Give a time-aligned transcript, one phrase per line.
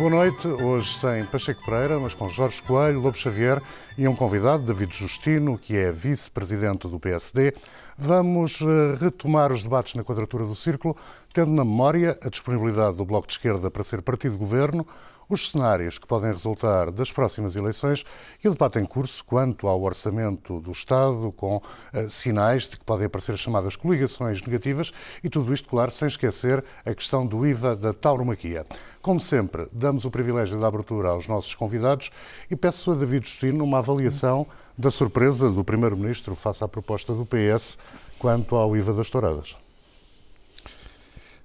[0.00, 3.60] Boa noite, hoje sem Pacheco Pereira, mas com Jorge Coelho, Lobo Xavier
[3.98, 7.52] e um convidado, David Justino, que é vice-presidente do PSD.
[7.98, 10.96] Vamos eh, retomar os debates na quadratura do círculo,
[11.34, 14.86] tendo na memória a disponibilidade do Bloco de Esquerda para ser partido de governo,
[15.30, 18.04] os cenários que podem resultar das próximas eleições
[18.42, 22.84] e o debate em curso quanto ao orçamento do Estado, com uh, sinais de que
[22.84, 27.76] podem aparecer chamadas coligações negativas e tudo isto, claro, sem esquecer a questão do IVA
[27.76, 28.66] da tauromaquia.
[29.00, 32.10] Como sempre, damos o privilégio da abertura aos nossos convidados
[32.50, 37.24] e peço a David Justino uma avaliação da surpresa do Primeiro-Ministro face à proposta do
[37.24, 37.78] PS
[38.18, 39.59] quanto ao IVA das touradas.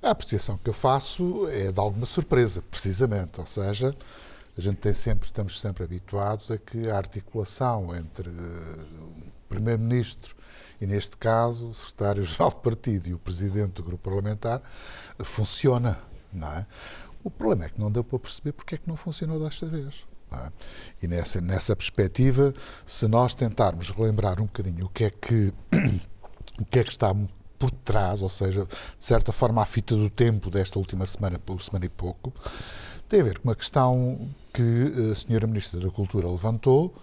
[0.05, 3.39] A apreciação que eu faço é de alguma surpresa, precisamente.
[3.39, 3.95] Ou seja,
[4.55, 10.35] a gente tem sempre, estamos sempre habituados a que a articulação entre eh, o Primeiro-Ministro
[10.79, 14.61] e, neste caso, o Secretário-Geral do Partido e o Presidente do Grupo Parlamentar
[15.23, 15.99] funciona,
[16.31, 16.67] não é?
[17.23, 20.05] O problema é que não deu para perceber porque é que não funcionou desta vez.
[20.31, 20.51] É?
[21.01, 22.53] E nessa, nessa perspectiva,
[22.85, 25.51] se nós tentarmos relembrar um bocadinho o que é que,
[26.61, 27.11] o que, é que está
[27.57, 31.61] por trás, ou seja, de certa forma a fita do tempo desta última semana, por
[31.61, 32.33] semana e pouco,
[33.07, 36.93] tem a ver com uma questão que a Senhora Ministra da Cultura levantou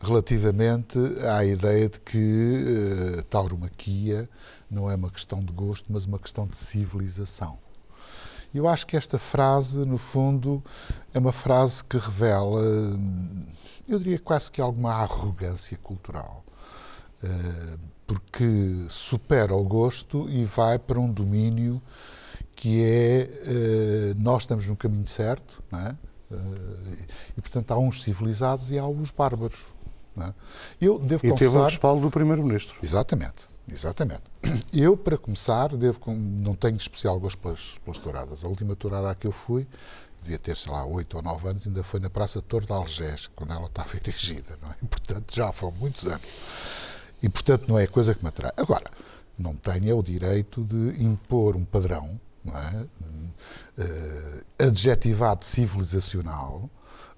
[0.00, 4.28] relativamente à ideia de que uh, tauromaquia
[4.70, 7.58] não é uma questão de gosto, mas uma questão de civilização.
[8.54, 10.62] Eu acho que esta frase, no fundo,
[11.12, 12.62] é uma frase que revela,
[13.86, 16.44] eu diria quase que alguma arrogância cultural.
[17.22, 17.78] Uh,
[18.08, 21.80] porque supera o gosto e vai para um domínio
[22.56, 25.90] que é uh, nós estamos no caminho certo, não é?
[26.30, 26.96] Uh,
[27.36, 29.66] e portanto há uns civilizados e há os bárbaros.
[30.20, 30.32] É?
[30.80, 31.52] Eu devo e confessar...
[31.52, 32.78] teve o respaldo do primeiro-ministro.
[32.82, 34.22] Exatamente, exatamente.
[34.72, 38.42] Eu para começar devo não tenho especial gosto pelas, pelas touradas.
[38.42, 39.66] A última tourada a que eu fui
[40.20, 43.28] devia ter, sei lá, oito ou nove anos, ainda foi na Praça Torre de Algés,
[43.28, 44.74] quando ela estava erigida, não é?
[44.88, 46.26] Portanto, já foram muitos anos.
[47.22, 48.52] E, portanto, não é coisa que me atrai.
[48.56, 48.90] Agora,
[49.38, 53.82] não tenho o direito de impor um padrão é?
[53.82, 56.68] uh, adjetivado civilizacional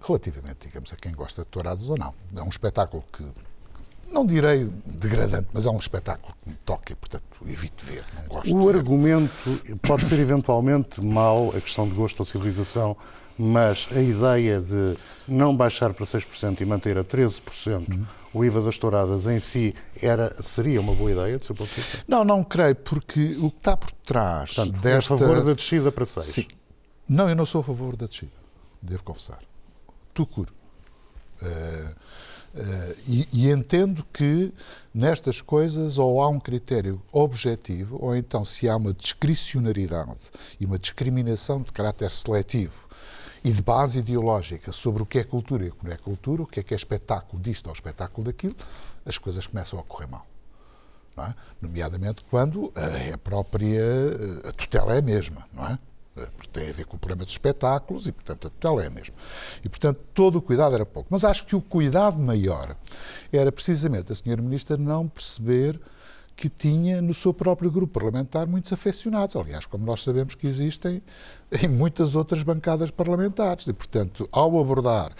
[0.00, 2.14] relativamente, digamos, a quem gosta de tourados ou não.
[2.34, 3.24] É um espetáculo que,
[4.10, 8.24] não direi degradante, mas é um espetáculo que me toca e, portanto, evito ver, não
[8.24, 9.32] gosto O argumento
[9.82, 12.96] pode ser eventualmente mau, a questão de gosto ou civilização,
[13.38, 14.96] mas a ideia de
[15.28, 18.04] não baixar para 6% e manter a 13% uhum.
[18.32, 21.80] O IVA das touradas em si era, seria uma boa ideia, do seu ponto de
[21.80, 22.04] vista?
[22.06, 25.14] Não, não creio, porque o que está por trás Portanto, desta...
[25.14, 26.22] é a favor da descida para 6%?
[26.22, 26.46] Sim.
[27.08, 28.32] Não, eu não sou a favor da descida,
[28.80, 29.40] devo confessar.
[30.14, 30.52] Tu curo.
[31.42, 34.52] Uh, uh, e, e entendo que
[34.94, 40.30] nestas coisas ou há um critério objetivo, ou então se há uma discricionariedade
[40.60, 42.88] e uma discriminação de caráter seletivo
[43.42, 46.42] e de base ideológica sobre o que é cultura e o que não é cultura,
[46.42, 48.56] o que é que é espetáculo disto ou espetáculo daquilo,
[49.04, 50.26] as coisas começam a correr mal.
[51.18, 51.34] É?
[51.60, 52.72] Nomeadamente quando
[53.12, 53.82] a própria
[54.48, 55.78] a tutela é a mesma, não é?
[56.14, 58.90] Porque tem a ver com o problema dos espetáculos e, portanto, a tutela é a
[58.90, 59.14] mesma.
[59.62, 61.08] E, portanto, todo o cuidado era pouco.
[61.10, 62.74] Mas acho que o cuidado maior
[63.32, 65.80] era precisamente a senhora Ministra não perceber
[66.40, 69.36] que tinha no seu próprio grupo parlamentar muitos afeccionados.
[69.36, 71.02] Aliás, como nós sabemos que existem
[71.52, 73.66] em muitas outras bancadas parlamentares.
[73.66, 75.14] E, portanto, ao abordar uh,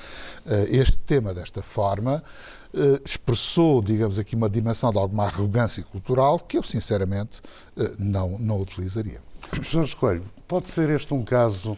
[0.70, 2.25] este tema desta forma,
[2.72, 7.42] uh, expressou, digamos aqui, uma dimensão de alguma arrogância cultural que eu, sinceramente,
[7.76, 9.20] uh, não, não utilizaria.
[9.60, 11.76] Jorge Coelho, pode ser este um caso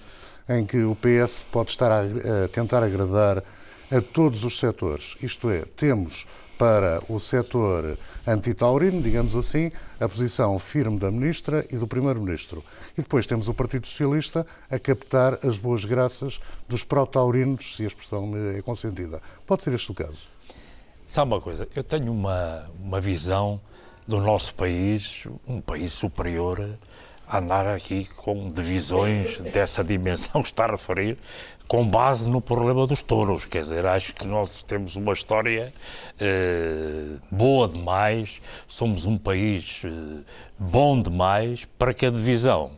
[0.48, 2.04] em que o PS pode estar a,
[2.44, 3.42] a tentar agradar
[3.90, 5.16] a todos os setores?
[5.20, 6.28] Isto é, temos
[6.62, 12.62] para o setor antitaurino, digamos assim, a posição firme da Ministra e do Primeiro-Ministro.
[12.96, 16.38] E depois temos o Partido Socialista a captar as boas graças
[16.68, 19.20] dos pró-taurinos, se a expressão me é consentida.
[19.44, 20.20] Pode ser este o caso?
[21.04, 23.60] Sabe uma coisa, eu tenho uma, uma visão
[24.06, 26.78] do nosso país, um país superior
[27.30, 31.18] andar aqui com divisões dessa dimensão que está a referir,
[31.66, 33.46] com base no problema dos touros.
[33.46, 35.72] Quer dizer, acho que nós temos uma história
[36.20, 40.22] eh, boa demais, somos um país eh,
[40.58, 42.72] bom demais para que a divisão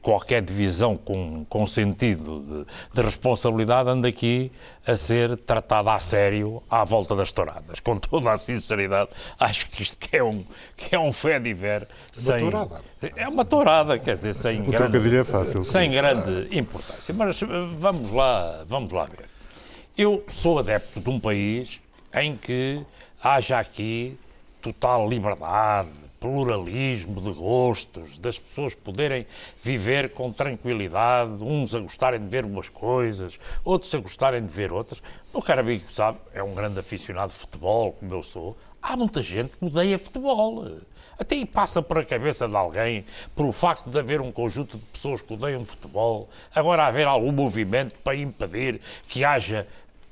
[0.00, 4.50] qualquer divisão com, com sentido de, de, responsabilidade anda aqui
[4.86, 7.78] a ser tratada a sério à volta das touradas.
[7.80, 10.42] Com toda a sinceridade, acho que isto que é um,
[10.76, 11.86] que é um fé de ver.
[12.12, 12.82] Sem, uma tourada.
[13.16, 17.14] É uma tourada, quer dizer, sem, o grande, é fácil, sem grande importância.
[17.14, 17.46] Mas eh,
[17.76, 19.26] vamos lá, vamos lá ver.
[19.96, 21.80] Eu sou adepto de um país
[22.14, 22.80] em que
[23.22, 24.18] haja aqui
[24.60, 25.90] total liberdade,
[26.22, 29.26] pluralismo de gostos, das pessoas poderem
[29.60, 34.70] viver com tranquilidade, uns a gostarem de ver umas coisas, outros a gostarem de ver
[34.70, 35.02] outras.
[35.32, 38.56] O cara amigo sabe, é um grande aficionado de futebol, como eu sou.
[38.80, 40.64] Há muita gente que odeia futebol.
[41.18, 43.04] Até aí passa por a cabeça de alguém,
[43.34, 47.32] por o facto de haver um conjunto de pessoas que odeiam futebol, agora haver algum
[47.32, 49.66] movimento para impedir que haja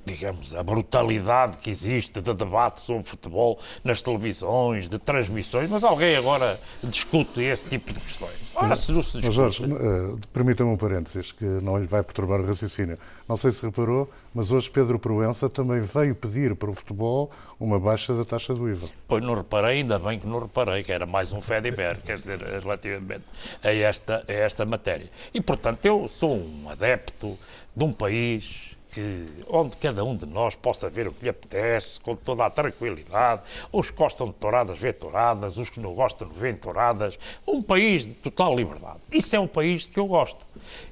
[0.04, 6.16] digamos, a brutalidade que existe de debate sobre futebol nas televisões, de transmissões, mas alguém
[6.16, 8.50] agora discute esse tipo de questões.
[8.54, 9.26] Ora, se não se discute...
[9.26, 12.98] Mas, Jorge, uh, permita-me um parênteses que não lhe vai perturbar o raciocínio.
[13.28, 17.78] Não sei se reparou, mas hoje Pedro Proença também veio pedir para o futebol uma
[17.78, 18.88] baixa da taxa do IVA.
[19.06, 22.00] Pois não reparei, ainda bem que não reparei, que era mais um fé de ver,
[22.02, 23.24] quer dizer, relativamente
[23.62, 25.10] a esta, a esta matéria.
[25.32, 27.38] E, portanto, eu sou um adepto
[27.76, 32.00] de um país que, onde cada um de nós possa ver o que lhe apetece,
[32.00, 33.42] com toda a tranquilidade.
[33.72, 37.18] Os que gostam de touradas, vê touradas, os que não gostam, vê touradas.
[37.46, 38.98] Um país de total liberdade.
[39.10, 40.40] Isso é um país que eu gosto.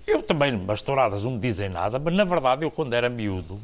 [0.06, 3.60] Eu também, as touradas não me dizem nada, mas na verdade, eu quando era miúdo,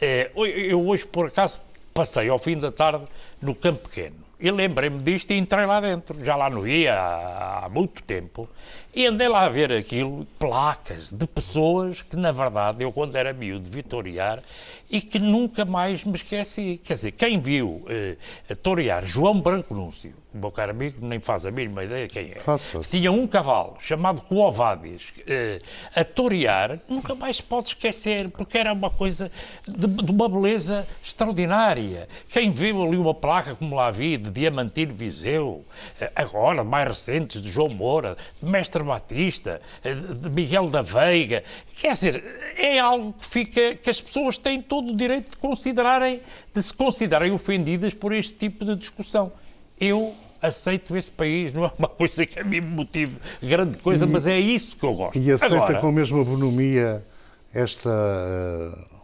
[0.00, 1.60] eh, eu hoje por acaso
[1.92, 3.04] passei ao fim da tarde
[3.40, 4.16] no Campo Pequeno.
[4.42, 6.24] E lembrei-me disto e entrei lá dentro.
[6.24, 8.48] Já lá não ia há, há muito tempo.
[8.94, 13.32] E andei lá a ver aquilo, placas de pessoas que, na verdade, eu quando era
[13.32, 14.42] miúdo vi torear
[14.90, 16.78] e que nunca mais me esqueci.
[16.84, 18.16] Quer dizer, quem viu eh,
[18.62, 22.38] torear João Branco Núncio, o meu caro amigo nem faz a mínima ideia quem é,
[22.38, 22.80] Faço.
[22.90, 25.58] tinha um cavalo chamado Coovades eh,
[25.94, 29.30] a torear, nunca mais se pode esquecer, porque era uma coisa
[29.66, 32.06] de, de, uma beleza extraordinária.
[32.30, 35.64] Quem viu ali uma placa como lá vi, de Diamantino Viseu,
[35.98, 41.42] eh, agora, mais recentes, de João Moura, de Mestre Batista, eh, de Miguel da Veiga.
[41.78, 42.24] Quer dizer,
[42.56, 46.20] é algo que fica que as pessoas têm todo o direito de considerarem,
[46.54, 49.32] de se considerarem ofendidas por este tipo de discussão.
[49.80, 54.04] Eu aceito esse país, não é uma coisa que a mim me motive grande coisa,
[54.04, 55.18] e, mas é isso que eu gosto.
[55.18, 57.02] E aceita Agora, com a mesma bonomia
[57.54, 59.00] esta uh,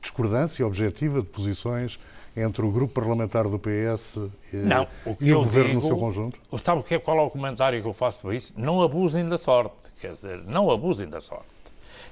[0.00, 1.98] discordância objetiva de posições
[2.36, 4.18] entre o grupo parlamentar do PS
[4.52, 6.38] e, não, o, e o governo digo, no seu conjunto?
[6.58, 8.52] Sabe o que é, qual é o comentário que eu faço para isso?
[8.56, 11.46] Não abusem da sorte, quer dizer, não abusem da sorte.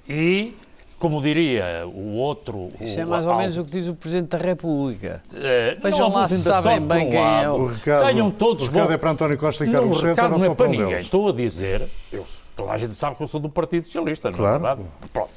[0.08, 0.54] E
[1.00, 2.68] como diria o outro.
[2.78, 5.22] Isso o, é mais ou menos o que diz o Presidente da República.
[5.32, 7.54] Uh, Vejam lá se sabem bem quem é o.
[7.54, 8.92] o recado, Tenham todos o recado bom...
[8.92, 10.86] é para António Costa e Carlos César, não, não é para ninguém.
[10.88, 11.04] Deles.
[11.06, 12.24] Estou a dizer, eu,
[12.60, 14.82] toda a gente sabe que eu sou do Partido Socialista, não é verdade?
[15.12, 15.30] Pronto.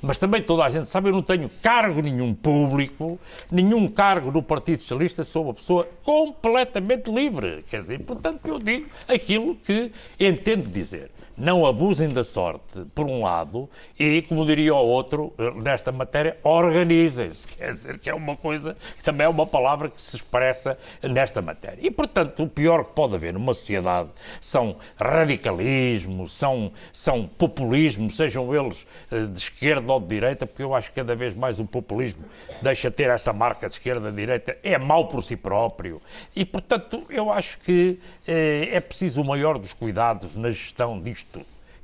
[0.00, 3.18] Mas também toda a gente sabe, eu não tenho cargo nenhum público,
[3.50, 7.64] nenhum cargo no Partido Socialista, sou uma pessoa completamente livre.
[7.68, 13.22] Quer dizer, portanto, eu digo aquilo que entendo dizer não abusem da sorte, por um
[13.22, 15.32] lado, e, como diria o outro,
[15.62, 17.48] nesta matéria, organizem-se.
[17.48, 21.42] Quer dizer, que é uma coisa, que também é uma palavra que se expressa nesta
[21.42, 21.78] matéria.
[21.80, 24.10] E, portanto, o pior que pode haver numa sociedade
[24.40, 30.74] são radicalismos, são, são populismos, sejam eles eh, de esquerda ou de direita, porque eu
[30.74, 32.24] acho que cada vez mais o populismo
[32.62, 36.00] deixa ter essa marca de esquerda-direita, é mau por si próprio.
[36.34, 41.23] E, portanto, eu acho que eh, é preciso o maior dos cuidados na gestão disto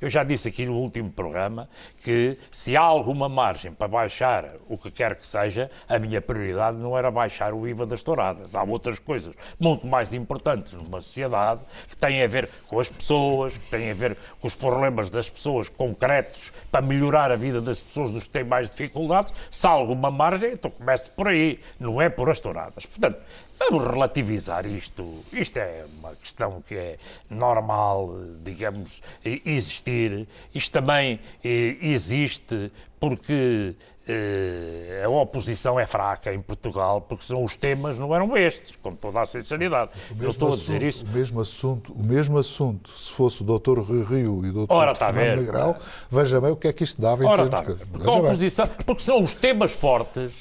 [0.01, 1.69] Eu já disse aqui no último programa
[2.03, 6.75] que se há alguma margem para baixar o que quer que seja, a minha prioridade
[6.77, 8.55] não era baixar o IVA das touradas.
[8.55, 13.55] Há outras coisas muito mais importantes numa sociedade que têm a ver com as pessoas,
[13.55, 17.81] que têm a ver com os problemas das pessoas concretos para melhorar a vida das
[17.81, 19.31] pessoas dos que têm mais dificuldades.
[19.51, 22.87] Se há alguma margem, então comece por aí, não é por as touradas.
[22.87, 23.21] Portanto,
[23.69, 25.23] Vamos relativizar isto.
[25.31, 26.97] Isto é uma questão que é
[27.29, 28.11] normal,
[28.43, 30.27] digamos, existir.
[30.53, 33.75] Isto também eh, existe porque
[34.07, 38.93] eh, a oposição é fraca em Portugal, porque são os temas não eram estes, com
[38.93, 39.91] toda a sinceridade.
[40.19, 41.05] Eu estou a dizer isso.
[41.05, 43.79] O mesmo assunto, o mesmo assunto, se fosse o Dr.
[43.79, 44.73] Rui Rio e o Dr.
[44.73, 45.75] Ora, Fernando Negrão,
[46.09, 47.85] veja bem o que é que isto dava em Ora, termos de...
[47.85, 50.31] Porque, a oposição, porque são os temas fortes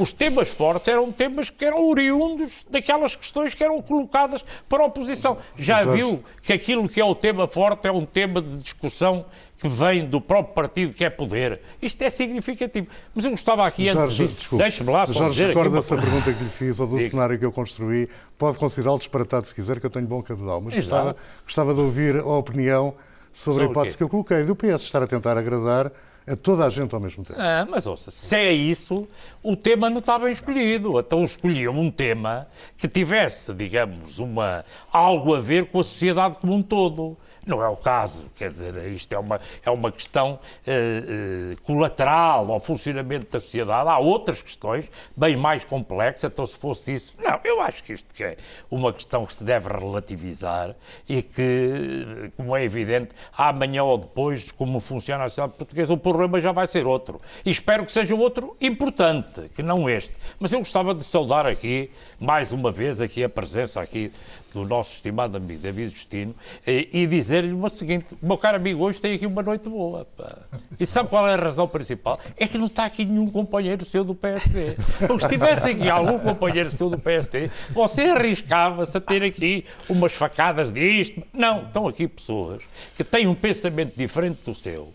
[0.00, 4.86] os temas fortes eram temas que eram oriundos daquelas questões que eram colocadas para a
[4.86, 5.36] oposição.
[5.58, 9.26] Já viu que aquilo que é o tema forte é um tema de discussão
[9.60, 11.60] que vem do próprio partido que é poder.
[11.82, 12.86] Isto é significativo.
[13.14, 14.56] Mas eu gostava aqui Jorge, antes disso.
[14.56, 17.10] Deixe-me lá só Jorge, dizer recorda-se a pergunta que lhe fiz ou do Digo.
[17.10, 18.08] cenário que eu construí.
[18.38, 20.62] Pode considerá-lo disparatado se quiser, que eu tenho bom cabedal.
[20.62, 21.14] Mas gostava,
[21.44, 22.94] gostava, de ouvir a opinião
[23.30, 25.92] sobre, sobre a hipótese que eu coloquei do PS estar a tentar agradar
[26.30, 27.40] a toda a gente ao mesmo tempo.
[27.40, 29.08] Ah, mas ouça, se é isso,
[29.42, 30.98] o tema não está bem escolhido.
[30.98, 32.46] Então escolhiam um tema
[32.78, 37.16] que tivesse, digamos, uma, algo a ver com a sociedade como um todo.
[37.50, 38.30] Não é o caso.
[38.36, 43.88] Quer dizer, isto é uma, é uma questão uh, uh, colateral ao funcionamento da sociedade.
[43.88, 47.14] Há outras questões bem mais complexas, então se fosse isso.
[47.18, 48.36] Não, eu acho que isto é
[48.70, 50.74] uma questão que se deve relativizar
[51.08, 56.40] e que, como é evidente, amanhã ou depois, como funciona a sociedade portuguesa, o problema
[56.40, 57.20] já vai ser outro.
[57.44, 60.14] E espero que seja outro importante, que não este.
[60.38, 64.10] Mas eu gostava de saudar aqui, mais uma vez, aqui a presença aqui
[64.52, 66.34] do nosso estimado amigo David Justino
[66.66, 70.04] e, e dizer-lhe o seguinte: meu caro amigo, hoje tem aqui uma noite boa.
[70.16, 70.38] Pá.
[70.78, 72.18] E sabe qual é a razão principal?
[72.36, 74.76] É que não está aqui nenhum companheiro seu do PSD.
[75.06, 80.12] Porque se tivesse aqui algum companheiro seu do PSD, você arriscava-se a ter aqui umas
[80.12, 81.22] facadas disto.
[81.32, 82.62] Não, estão aqui pessoas
[82.96, 84.92] que têm um pensamento diferente do seu,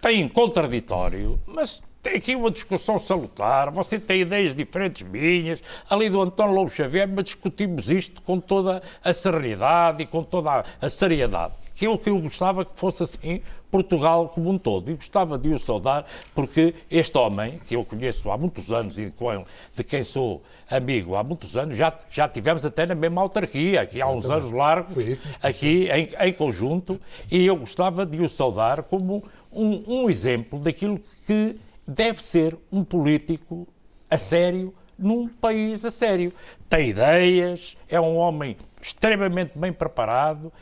[0.00, 6.20] têm contraditório, mas tem aqui uma discussão salutar, você tem ideias diferentes minhas, ali do
[6.22, 11.54] António Lobo Xavier, mas discutimos isto com toda a serenidade e com toda a seriedade.
[11.74, 13.40] Que é o que eu gostava que fosse assim
[13.70, 14.90] Portugal como um todo.
[14.90, 19.10] E gostava de o saudar porque este homem, que eu conheço há muitos anos e
[19.10, 19.44] com ele,
[19.76, 24.00] de quem sou amigo há muitos anos, já, já tivemos até na mesma autarquia, aqui
[24.00, 24.96] há uns anos largos,
[25.42, 27.00] aqui em, em conjunto,
[27.30, 32.84] e eu gostava de o saudar como um, um exemplo daquilo que deve ser um
[32.84, 33.66] político
[34.10, 36.32] a sério num país a sério.
[36.68, 40.52] Tem ideias, é um homem extremamente bem preparado,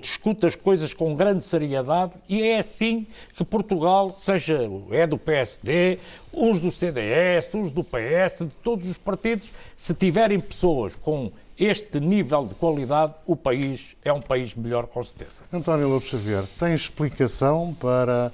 [0.00, 5.98] discute as coisas com grande seriedade e é assim que Portugal, seja é do PSD,
[6.32, 11.98] os do CDS, os do PS, de todos os partidos, se tiverem pessoas com este
[11.98, 15.32] nível de qualidade, o país é um país melhor com certeza.
[15.52, 18.32] António Lopes Xavier, tem explicação para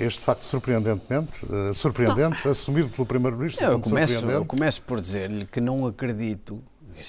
[0.00, 2.52] este facto surpreendentemente, uh, surpreendente, não.
[2.52, 3.64] assumido pelo Primeiro-Ministro.
[3.64, 6.62] Eu, começo, eu começo por dizer-lhe que não acredito.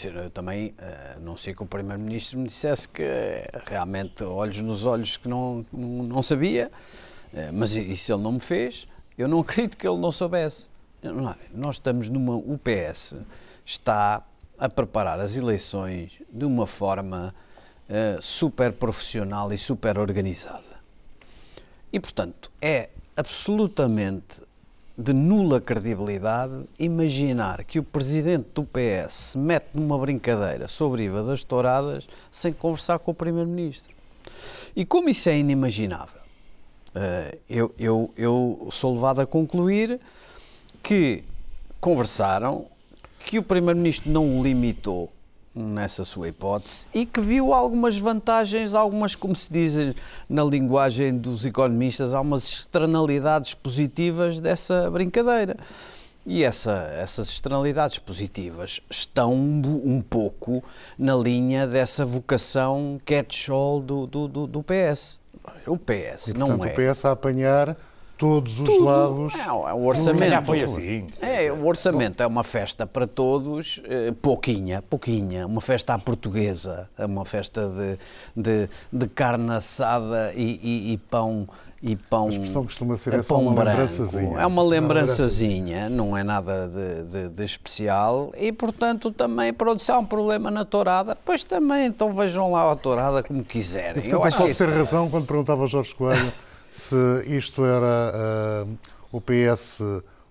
[0.04, 3.04] Eu também, uh, não sei que o Primeiro-Ministro me dissesse que
[3.66, 6.72] realmente, olhos nos olhos, que não, não, sabia,
[7.54, 8.88] mas isso ele não me fez.
[9.18, 10.70] Eu não acredito que ele não soubesse.
[11.54, 12.36] Nós estamos numa.
[12.36, 13.16] UPS
[13.64, 14.24] está
[14.58, 17.34] a preparar as eleições de uma forma
[18.20, 20.75] super profissional e super organizada
[21.96, 24.42] e, portanto, é absolutamente
[24.98, 31.24] de nula credibilidade imaginar que o presidente do PS se mete numa brincadeira sobre IVA
[31.24, 33.96] das touradas sem conversar com o primeiro-ministro.
[34.76, 36.20] E como isso é inimaginável,
[36.94, 39.98] eh, eu, eu, eu sou levado a concluir
[40.84, 41.24] que
[41.80, 42.66] conversaram,
[43.26, 45.10] que o primeiro-ministro não o limitou
[45.56, 49.96] nessa sua hipótese e que viu algumas vantagens, algumas, como se diz
[50.28, 55.56] na linguagem dos economistas, algumas externalidades positivas dessa brincadeira.
[56.26, 60.64] E essa, essas externalidades positivas estão um, um pouco
[60.98, 65.22] na linha dessa vocação catch-all do, do, do, do PS.
[65.68, 66.74] O PS e, portanto, não é.
[66.74, 67.78] o PS a apanhar
[68.18, 68.86] todos os Tudo.
[68.86, 69.34] lados.
[69.36, 70.46] É, o orçamento.
[70.46, 71.08] foi assim.
[71.22, 76.90] É, o orçamento é uma festa para todos, eh, pouquinha, pouquinha, uma festa à portuguesa,
[76.98, 77.98] é uma festa de,
[78.42, 81.48] de, de carne assada e, e, e pão
[81.82, 82.28] e pão.
[82.28, 83.70] A expressão costuma ser essa, uma branco.
[83.70, 84.40] lembrançazinha.
[84.40, 89.92] É uma lembrançazinha, não é nada de, de, de, especial e, portanto, também, para se
[89.92, 94.02] há um problema na tourada, pois também, então vejam lá a tourada como quiserem.
[94.02, 96.32] Portanto, Eu acho posso ter razão quando perguntava ao Jorge Coelho
[96.70, 96.96] se
[97.28, 98.78] isto era uh,
[99.12, 99.82] o PS,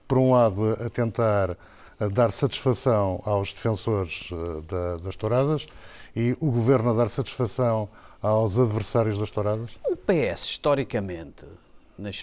[0.07, 1.57] por um lado, a tentar
[1.99, 5.67] a dar satisfação aos defensores uh, da, das touradas
[6.14, 7.88] e o governo a dar satisfação
[8.21, 9.73] aos adversários das touradas?
[9.85, 11.47] O PS, historicamente,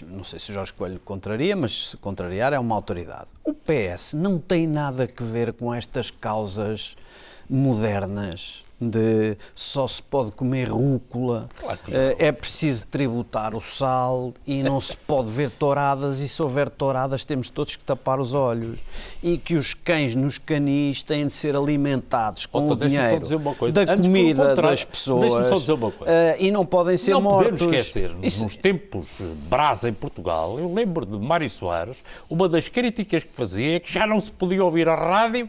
[0.06, 3.28] não sei se Jorge Coelho contraria, mas se contrariar é uma autoridade.
[3.44, 6.96] O PS não tem nada a ver com estas causas
[7.48, 14.62] modernas de só se pode comer rúcula, claro eh, é preciso tributar o sal e
[14.62, 18.78] não se pode ver touradas e se houver touradas temos todos que tapar os olhos.
[19.22, 23.20] E que os cães nos canis têm de ser alimentados com Outra, o dinheiro
[23.72, 25.50] da Antes, comida das pessoas.
[25.50, 26.04] uh,
[26.38, 27.52] e não podem ser não mortos.
[27.52, 28.44] Não podemos esquecer, Isso...
[28.44, 29.08] nos tempos
[29.48, 31.96] brasa em Portugal, eu lembro de Mário Soares,
[32.28, 35.48] uma das críticas que fazia é que já não se podia ouvir a rádio,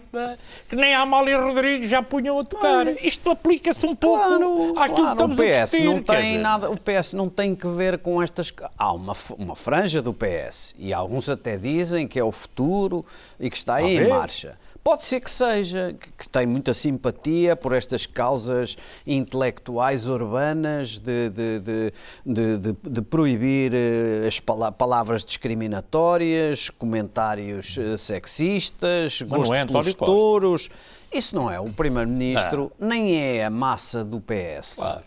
[0.69, 2.87] que nem a Amália Rodrigues já punham a tocar.
[3.03, 6.03] Isto isto aplica-se um pouco claro, àquilo claro, que estamos o PS a discutir, não
[6.03, 8.53] tem nada O PS não tem que ver com estas...
[8.77, 13.05] Há uma, uma franja do PS e alguns até dizem que é o futuro
[13.39, 14.57] e que está aí em marcha.
[14.83, 18.75] Pode ser que seja, que tem muita simpatia por estas causas
[19.07, 29.21] intelectuais urbanas de, de, de, de, de proibir eh, as palavras discriminatórias, comentários eh, sexistas,
[29.21, 30.69] Mas gosto é pelos touros.
[31.13, 32.85] Isso não é o Primeiro-Ministro, ah.
[32.85, 34.75] nem é a massa do PS.
[34.75, 35.03] Claro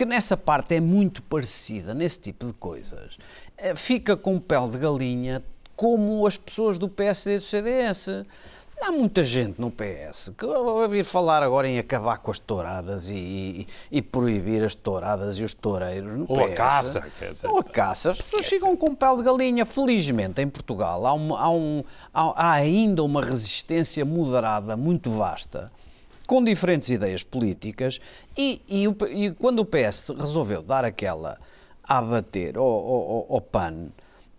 [0.00, 3.18] que nessa parte é muito parecida, nesse tipo de coisas,
[3.58, 5.42] eh, fica com pele de galinha
[5.76, 8.08] como as pessoas do PSD e do CDS.
[8.82, 13.10] Há muita gente no PS que vai vir falar agora em acabar com as touradas
[13.10, 13.66] e, e,
[13.98, 16.50] e proibir as touradas e os toureiros no Ou PS.
[16.52, 17.06] a caça.
[17.18, 17.46] Quer dizer.
[17.46, 18.10] Ou a caça.
[18.12, 19.66] As pessoas ficam com pele de galinha.
[19.66, 25.70] Felizmente, em Portugal, há, uma- há um- há- ainda uma resistência moderada muito vasta,
[26.26, 28.00] com diferentes ideias políticas,
[28.36, 28.84] e, e
[29.26, 31.38] e quando o PS resolveu dar aquela
[31.84, 33.88] a bater ao- ao PAN,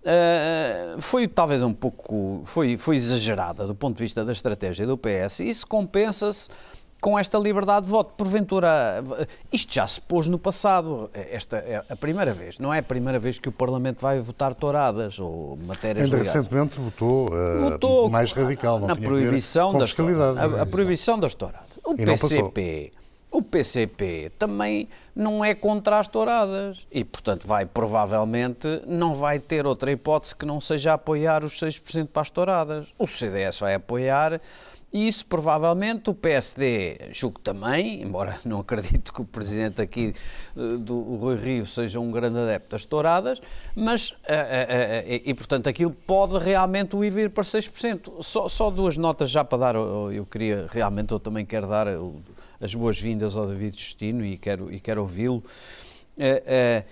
[0.03, 4.98] eh, foi talvez um pouco foi, foi exagerada do ponto de vista da estratégia do
[4.98, 6.50] PS e isso compensa-se
[7.01, 8.13] com esta liberdade de voto.
[8.15, 9.03] Porventura,
[9.51, 11.10] isto já se pôs no passado.
[11.13, 12.60] Esta é a primeira vez.
[12.60, 16.34] Não é a primeira vez que o Parlamento vai votar touradas ou matérias Ainda ligadas.
[16.36, 20.36] recentemente votou, eh, Votou mais radical, não na ver proibição fiscalidade.
[20.36, 20.60] touradas.
[20.60, 21.72] A, a proibição das touradas.
[21.84, 22.05] O E.
[22.05, 22.93] PCP,
[23.31, 29.65] o PCP também não é contra as touradas e, portanto, vai provavelmente não vai ter
[29.65, 32.88] outra hipótese que não seja apoiar os 6% para as touradas.
[32.97, 34.39] O CDS vai apoiar
[34.93, 40.13] e isso provavelmente o PSD, julgo também, embora não acredito que o presidente aqui
[40.57, 43.41] eh, do Rui Rio seja um grande adepto das touradas,
[43.73, 48.21] mas, eh, eh, eh, e, portanto aquilo pode realmente o ir vir para 6%.
[48.21, 51.88] Só, só duas notas já para dar, eu eu queria realmente, eu também quero dar
[51.88, 52.21] o-
[52.62, 55.44] as boas-vindas ao David Justino e quero, e quero ouvi-lo.
[56.18, 56.84] Eh, eh,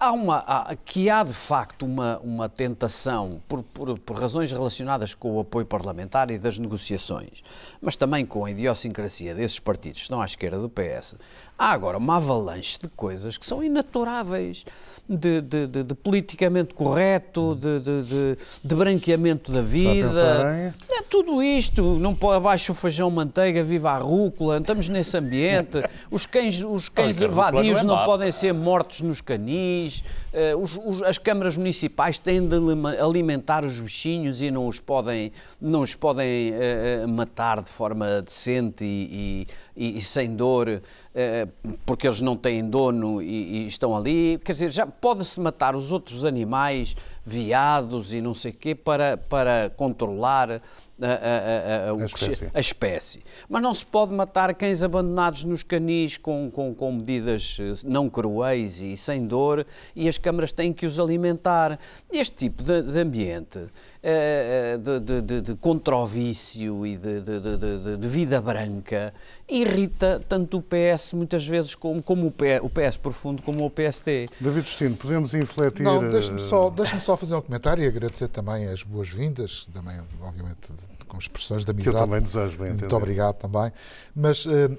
[0.00, 5.14] há uma, há- que há de facto uma, uma tentação, por, por, por razões relacionadas
[5.14, 7.42] com o apoio parlamentar e das negociações,
[7.80, 11.16] mas também com a idiosincrasia desses partidos que estão à esquerda do PS,
[11.58, 14.64] há agora uma avalanche de coisas que são inaturáveis,
[15.08, 20.08] de, de, de- de politicamente correto, de, de, de, de branqueamento da vida.
[20.54, 21.02] em- É?
[21.08, 25.82] Tudo isto, não pode abaixo o feijão manteiga, viva a rúcula, estamos nesse ambiente.
[26.10, 29.00] Os cães, os cães Olha, que a rúcula vadios não é não podem ser mortos
[29.00, 29.87] nos canis,
[30.32, 32.56] eh, os- os- as câmaras municipais têm de
[33.00, 38.84] alimentar os bichinhos e não os podem, não os podem eh, matar de forma decente
[38.84, 40.80] e, e- e- sem dor,
[41.14, 41.46] eh,
[41.86, 44.40] porque eles não têm dono e, e estão ali.
[44.44, 49.16] Quer dizer, já pode-se matar os outros animais, veados e não sei o quê, para,
[49.16, 50.60] para controlar
[51.00, 52.50] a, a- a- espécie.
[52.52, 53.20] a espécie.
[53.48, 58.08] Mas não se pode matar cães abandonados nos canis com, com, com medidas eh, não
[58.10, 61.78] cruéis e sem dor e as câmaras têm que os alimentar.
[62.12, 63.60] Este tipo de, de ambiente,
[64.02, 69.12] de, de, de, de contra o vício e de, de, de- de- de vida branca,
[69.48, 73.70] irrita tanto o PS muitas vezes como, como o, P- o PS profundo como o
[73.70, 74.28] PSD.
[74.40, 75.82] David Justino, podemos infletir.
[75.84, 79.96] Não, deixe-me eh, só, deixe só fazer um comentário e agradecer também as boas-vindas, também,
[80.22, 82.04] obviamente, de- com expressões de Que eu amizade.
[82.04, 82.94] também desejo bem Muito entender.
[82.94, 83.72] obrigado também.
[84.14, 84.76] Mas eh,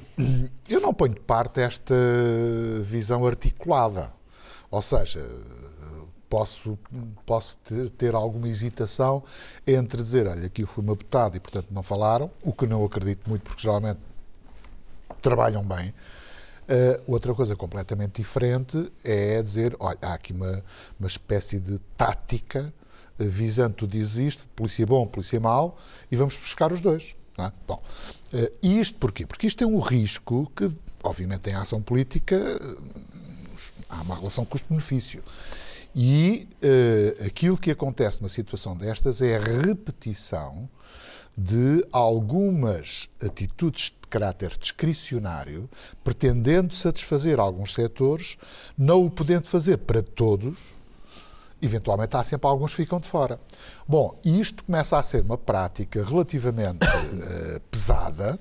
[0.70, 1.96] eu não ponho de parte esta
[2.84, 4.12] visão articulada.
[4.72, 5.99] Ou seja, eh,
[6.30, 6.78] posso,
[7.26, 9.24] posso ter, ter alguma hesitação
[9.66, 13.28] entre dizer, olha, aquilo foi uma botada e, portanto, não falaram, o que não acredito
[13.28, 14.00] muito, porque geralmente
[15.22, 15.90] trabalham bem.
[15.90, 20.64] Uh, outra coisa completamente diferente é dizer, olha, há aqui uma,
[21.00, 22.72] uma espécie de tática
[23.20, 25.80] uh, visando, tu dizes isto, polícia bom, polícia mau,
[26.12, 27.16] e vamos buscar os dois.
[27.40, 27.52] é?
[27.68, 27.82] Bom,
[28.34, 29.26] uh, e isto porquê?
[29.26, 30.72] Porque isto tem um risco que,
[31.04, 32.38] obviamente, em ação política
[33.90, 35.24] há uma relação custo-benefício.
[36.02, 40.70] E uh, aquilo que acontece numa situação destas é a repetição
[41.38, 45.70] de algumas atitudes de caráter discricionário,
[46.02, 48.38] pretendendo satisfazer alguns setores,
[48.78, 50.74] não o podendo fazer para todos,
[51.62, 53.38] eventualmente há sempre alguns que ficam de fora.
[53.86, 58.40] Bom, isto começa a ser uma prática relativamente eh, pesada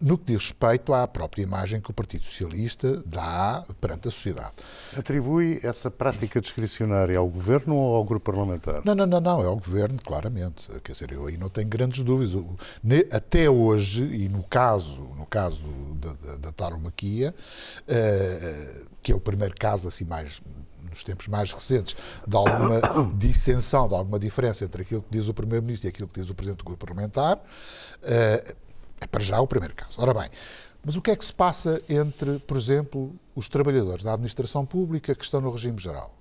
[0.00, 4.52] no que diz respeito à própria imagem que o Partido Socialista dá perante a sociedade.
[4.96, 8.82] Atribui essa prática discricionária ao governo ou ao grupo parlamentar?
[8.84, 10.68] Não, não, não, não, é ao governo, claramente.
[10.82, 12.42] Quer dizer, eu aí não tenho grandes dúvidas.
[13.10, 17.34] Até hoje, e no caso, no caso da, da, da tauromaquia,
[17.86, 20.40] eh, que é o primeiro caso assim mais
[20.90, 21.94] nos tempos mais recentes,
[22.26, 22.80] de alguma
[23.14, 26.34] dissensão, de alguma diferença entre aquilo que diz o Primeiro-Ministro e aquilo que diz o
[26.34, 27.38] Presidente do Grupo Parlamentar,
[28.02, 28.54] eh,
[29.00, 30.00] é para já o primeiro caso.
[30.00, 30.28] Ora bem,
[30.84, 35.14] mas o que é que se passa entre, por exemplo, os trabalhadores da administração pública
[35.14, 36.14] que estão no regime geral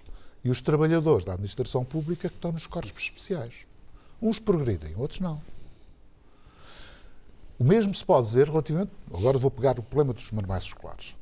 [0.43, 3.67] e os trabalhadores da administração pública que estão nos corpos especiais?
[4.21, 5.41] Uns progridem, outros não.
[7.59, 8.91] O mesmo se pode dizer relativamente.
[9.13, 11.15] Agora vou pegar o problema dos manuais escolares.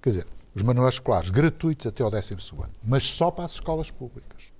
[0.00, 3.90] Quer dizer, os manuais escolares gratuitos até ao 12 ano, mas só para as escolas
[3.90, 4.52] públicas.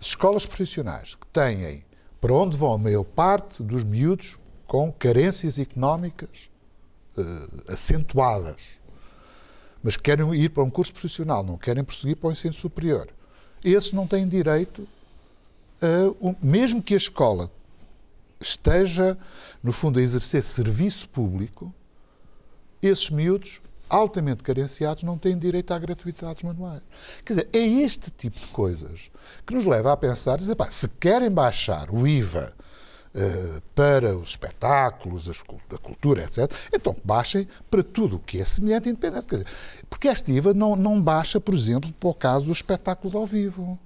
[0.00, 1.84] As escolas profissionais que têm
[2.20, 6.50] para onde vão a maior parte dos miúdos com carências económicas
[7.16, 8.80] eh, acentuadas,
[9.82, 13.08] mas querem ir para um curso profissional, não querem prosseguir para o ensino superior.
[13.64, 14.86] Esses não têm direito,
[15.80, 17.50] a, mesmo que a escola
[18.40, 19.16] esteja,
[19.62, 21.72] no fundo, a exercer serviço público,
[22.82, 26.82] esses miúdos altamente carenciados não têm direito à gratuidade dos manuais.
[27.24, 29.10] Quer dizer, é este tipo de coisas
[29.46, 32.52] que nos leva a pensar, dizer, pá, se querem baixar o IVA
[33.14, 38.88] uh, para os espetáculos, a cultura, etc., então baixem para tudo o que é semelhante
[38.88, 39.26] e independente.
[39.26, 39.48] Quer dizer,
[39.88, 43.78] porque este IVA não, não baixa, por exemplo, para o caso dos espetáculos ao vivo.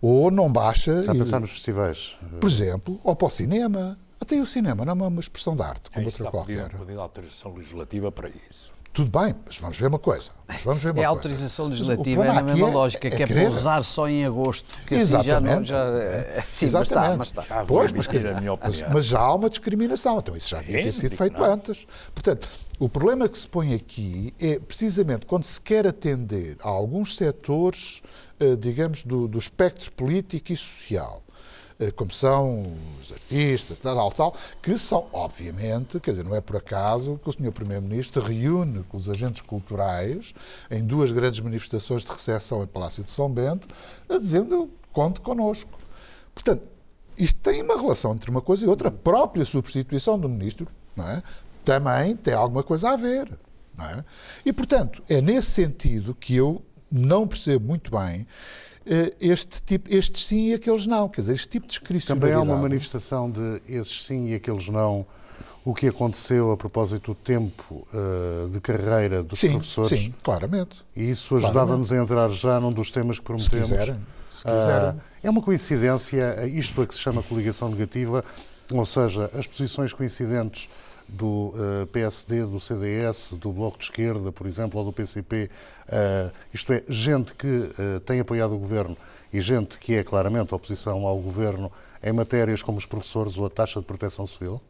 [0.00, 1.00] Ou não baixa...
[1.00, 2.16] Está a pensar nos festivais.
[2.40, 3.98] Por exemplo, ou para o cinema.
[4.20, 6.66] Até o cinema não é uma expressão de arte, como é, outra qualquer.
[6.66, 8.77] Está pedindo autorização legislativa para isso.
[8.98, 10.32] Tudo bem, mas vamos ver uma coisa.
[10.64, 13.26] vamos ver uma é a autorização legislativa, é na mesma é, lógica, é que é,
[13.28, 15.30] para usar só em agosto, que Exatamente.
[15.30, 15.64] assim já não.
[15.64, 17.16] Já, é, sim, Exatamente.
[17.16, 17.64] Mas está, mas está.
[17.64, 21.14] Pois, mas, dizer, mas, mas, já há uma discriminação, então isso já devia ter sido
[21.14, 21.86] feito antes.
[22.12, 22.48] Portanto,
[22.80, 28.02] o problema que se põe aqui é precisamente quando se quer atender a alguns setores,
[28.40, 31.22] eh, digamos, do, do espectro político e social
[31.94, 37.20] como são os artistas, tal, tal, que são, obviamente, quer dizer, não é por acaso
[37.22, 37.52] que o Sr.
[37.52, 40.34] Primeiro-Ministro reúne com os agentes culturais
[40.70, 43.68] em duas grandes manifestações de recepção em Palácio de São Bento,
[44.08, 45.78] dizendo conte connosco.
[46.34, 46.66] Portanto,
[47.16, 48.88] isto tem uma relação entre uma coisa e outra.
[48.88, 51.22] A própria substituição do Ministro não é,
[51.64, 53.28] também tem alguma coisa a ver.
[53.80, 54.04] É?
[54.44, 56.60] E, portanto, é nesse sentido que eu
[56.90, 58.26] não percebo muito bem eh,
[59.20, 61.08] este tipo, estes sim e aqueles não.
[61.08, 62.32] Quer dizer, este tipo de discricionalidade.
[62.32, 65.06] Também há uma manifestação de esses sim e aqueles não.
[65.64, 69.98] O que aconteceu a propósito do tempo uh, de carreira dos sim, professores.
[69.98, 70.78] Sim, claramente.
[70.96, 73.66] E isso ajudava-nos a entrar já num dos temas que prometemos.
[73.66, 74.00] Se quiserem.
[74.30, 74.90] Se quiserem.
[74.90, 78.24] Uh, é uma coincidência, isto é que se chama coligação negativa,
[78.72, 80.70] ou seja, as posições coincidentes
[81.08, 85.44] do uh, eh, PSD, do CDS, do Bloco de Esquerda, por exemplo, ou do PCP,
[85.44, 88.96] uh, eh, isto é, gente que uh, tem apoiado o governo
[89.32, 93.50] e gente que é claramente oposição ao governo em matérias como os professores ou a
[93.50, 94.60] taxa de proteção civil?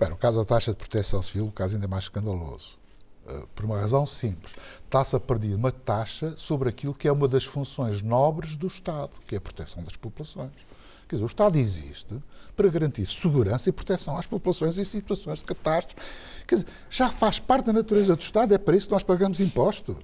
[0.00, 2.80] Bem, no caso da taxa de proteção civil, o caso ainda é mais escandaloso.
[3.54, 4.52] Por uma razão simples.
[4.84, 9.12] Está-se a perder uma taxa sobre aquilo que é uma das funções nobres do Estado,
[9.28, 10.50] que é a proteção das populações.
[11.12, 12.18] Quer dizer, o Estado existe
[12.56, 16.00] para garantir segurança e proteção às populações em situações de catástrofe.
[16.46, 19.38] Quer dizer, já faz parte da natureza do Estado, é para isso que nós pagamos
[19.38, 19.96] impostos.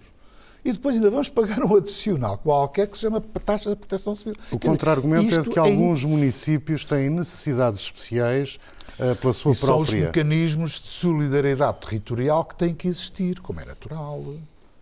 [0.62, 4.34] E depois ainda vamos pagar um adicional qualquer que se chama taxa de proteção civil.
[4.50, 8.58] O contra-argumento é de que é alguns municípios têm necessidades especiais
[8.98, 9.66] uh, pela sua e própria.
[9.66, 14.22] São os mecanismos de solidariedade territorial que têm que existir, como é natural.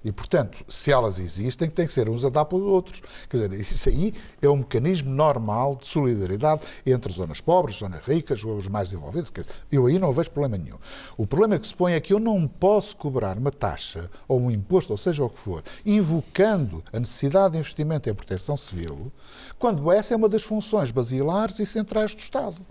[0.06, 3.02] E, portanto, se elas existem, têm que ser uns a dar para os outros.
[3.28, 8.44] Quer dizer, isso aí é um mecanismo normal de solidariedade entre zonas pobres, zonas ricas,
[8.44, 9.32] os mais desenvolvidos.
[9.32, 10.78] Dizer, eu aí não vejo problema nenhum.
[11.16, 14.48] O problema que se põe é que eu não posso cobrar uma taxa ou um
[14.48, 19.10] imposto, ou seja o que for, invocando a necessidade de investimento em proteção civil,
[19.58, 22.64] quando essa é uma das funções basilares e centrais do Estado.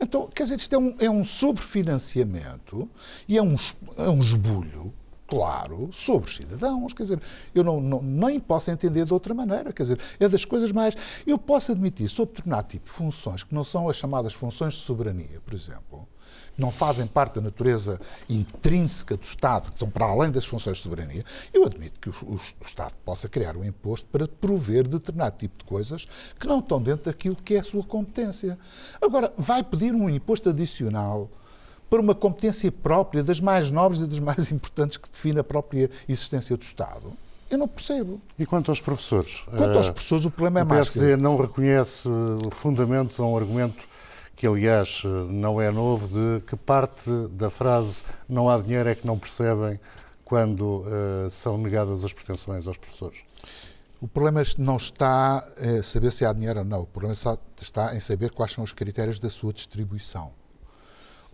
[0.00, 2.88] Então, quer dizer, isto é um, é um sobrefinanciamento
[3.28, 3.54] e é um,
[3.98, 4.94] é um esbulho
[5.30, 6.92] claro, sobre os cidadãos.
[6.92, 7.22] Quer dizer,
[7.54, 9.72] eu não, não, nem posso entender de outra maneira.
[9.72, 10.96] Quer dizer, é das coisas mais.
[11.24, 14.80] Eu posso admitir, sob determinado tipo de funções, que não são as chamadas funções de
[14.80, 16.08] soberania, por exemplo,
[16.58, 20.82] não fazem parte da natureza intrínseca do Estado, que são para além das funções de
[20.82, 25.38] soberania, eu admito que o, o, o Estado possa criar um imposto para prover determinado
[25.38, 26.06] tipo de coisas
[26.38, 28.58] que não estão dentro daquilo que é a sua competência.
[29.00, 31.30] Agora, vai pedir um imposto adicional
[31.90, 35.90] para uma competência própria, das mais nobres e das mais importantes que define a própria
[36.08, 37.12] existência do Estado.
[37.50, 38.20] Eu não percebo.
[38.38, 39.44] E quanto aos professores?
[39.56, 40.90] Quanto aos professores, o problema é mais.
[40.90, 42.08] O PSD não reconhece
[42.52, 43.82] fundamentos a um argumento
[44.36, 49.04] que, aliás, não é novo, de que parte da frase não há dinheiro é que
[49.04, 49.80] não percebem
[50.24, 53.18] quando uh, são negadas as pretensões aos professores.
[54.00, 56.82] O problema não está em saber se há dinheiro ou não.
[56.82, 57.14] O problema
[57.60, 60.32] está em saber quais são os critérios da sua distribuição.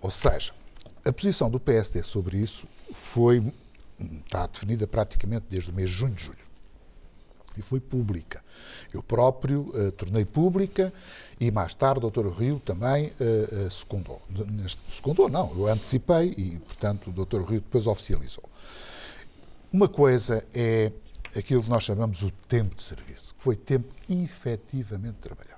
[0.00, 0.52] Ou seja,
[1.04, 3.42] a posição do PSD sobre isso foi
[4.26, 6.46] está definida praticamente desde o mês de junho de julho.
[7.56, 8.44] E foi pública.
[8.92, 10.92] Eu próprio uh, tornei pública
[11.40, 12.28] e mais tarde o Dr.
[12.28, 14.20] Rio também uh, uh, secundou.
[14.86, 17.40] Secundou, não, eu antecipei e, portanto, o Dr.
[17.48, 18.44] Rio depois oficializou.
[19.72, 20.92] Uma coisa é
[21.34, 25.55] aquilo que nós chamamos o tempo de serviço, que foi tempo efetivamente trabalhado.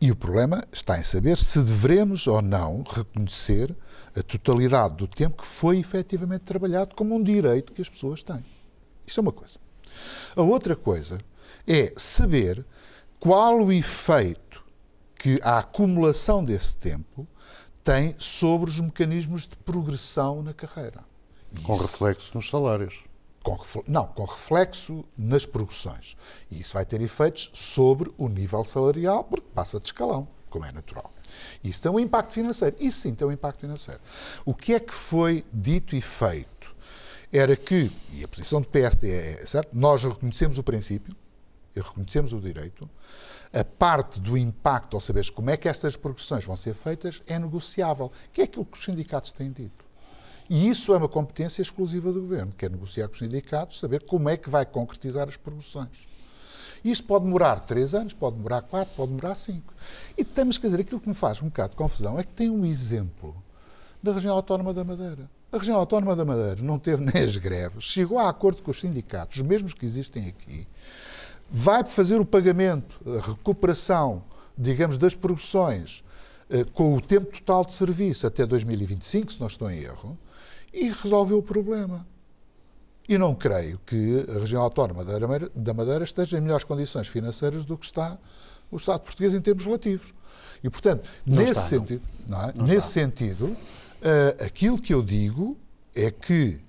[0.00, 3.74] E o problema está em saber se devemos ou não reconhecer
[4.14, 8.44] a totalidade do tempo que foi efetivamente trabalhado como um direito que as pessoas têm.
[9.06, 9.58] Isto é uma coisa.
[10.34, 11.18] A outra coisa
[11.66, 12.64] é saber
[13.18, 14.64] qual o efeito
[15.14, 17.26] que a acumulação desse tempo
[17.82, 21.04] tem sobre os mecanismos de progressão na carreira.
[21.62, 23.02] Com isso, reflexo nos salários.
[23.46, 23.56] Com,
[23.86, 26.16] não, com reflexo nas progressões.
[26.50, 30.72] E isso vai ter efeitos sobre o nível salarial, porque passa de escalão, como é
[30.72, 31.12] natural.
[31.62, 32.74] Isso tem um impacto financeiro.
[32.80, 34.00] Isso sim tem um impacto financeiro.
[34.44, 36.74] O que é que foi dito e feito?
[37.32, 41.14] Era que, e a posição do PSD é certo, nós reconhecemos o princípio,
[41.72, 42.90] reconhecemos o direito,
[43.52, 47.38] a parte do impacto, ao saber como é que estas progressões vão ser feitas, é
[47.38, 49.85] negociável, que é aquilo que os sindicatos têm dito.
[50.48, 54.04] E isso é uma competência exclusiva do governo, que é negociar com os sindicatos, saber
[54.04, 56.08] como é que vai concretizar as progressões.
[56.84, 59.74] Isso pode demorar três anos, pode demorar quatro, pode demorar cinco.
[60.16, 62.48] E temos que dizer, aquilo que me faz um bocado de confusão é que tem
[62.48, 63.34] um exemplo
[64.00, 65.28] da região autónoma da Madeira.
[65.50, 68.80] A região autónoma da Madeira não teve nem as greves, chegou a acordo com os
[68.80, 70.66] sindicatos, os mesmos que existem aqui,
[71.50, 74.22] vai fazer o pagamento, a recuperação,
[74.56, 76.04] digamos, das produções
[76.50, 80.18] eh, com o tempo total de serviço até 2025, se não estou em erro,
[80.76, 82.06] e resolveu o problema.
[83.08, 85.04] E não creio que a região autónoma
[85.54, 88.18] da Madeira esteja em melhores condições financeiras do que está
[88.70, 90.12] o Estado português em termos relativos.
[90.62, 92.38] E, portanto, não nesse está, sentido, não.
[92.38, 92.52] Não é?
[92.68, 93.00] nesse está.
[93.00, 95.56] sentido uh, aquilo que eu digo
[95.94, 96.60] é que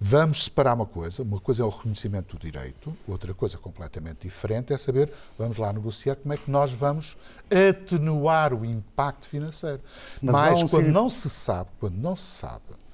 [0.00, 1.22] vamos separar uma coisa.
[1.22, 5.72] Uma coisa é o reconhecimento do direito, outra coisa completamente diferente é saber, vamos lá
[5.72, 7.18] negociar como é que nós vamos
[7.50, 9.82] atenuar o impacto financeiro.
[10.22, 12.85] Mas, Mas quando não se sabe, quando não se sabe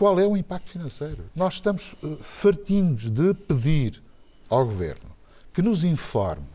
[0.00, 1.26] qual é o impacto financeiro?
[1.36, 4.02] Nós estamos uh, fartinhos de pedir
[4.48, 5.10] ao Governo
[5.52, 6.48] que nos informe,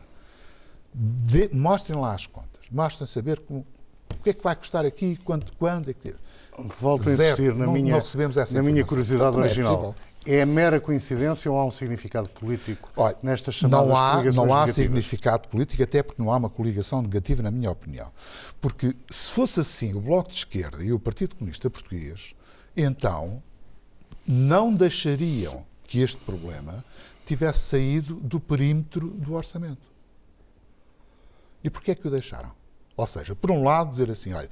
[0.92, 3.64] de, mostrem lá as contas, mostrem saber como,
[4.10, 6.12] o que é que vai custar aqui, quanto, quando é que...
[6.80, 9.94] Volto a insistir na, não, minha, não na minha curiosidade original.
[10.24, 14.44] É, é mera coincidência ou há um significado político Olha, nestas chamadas não há, Não
[14.44, 14.74] há negativas?
[14.74, 18.10] significado político, até porque não há uma coligação negativa, na minha opinião.
[18.60, 22.34] Porque se fosse assim, o Bloco de Esquerda e o Partido Comunista Português
[22.76, 23.42] então
[24.26, 26.84] não deixariam que este problema
[27.24, 29.86] tivesse saído do perímetro do orçamento.
[31.62, 32.52] E porquê é que o deixaram?
[32.96, 34.48] Ou seja, por um lado, dizer assim, olha,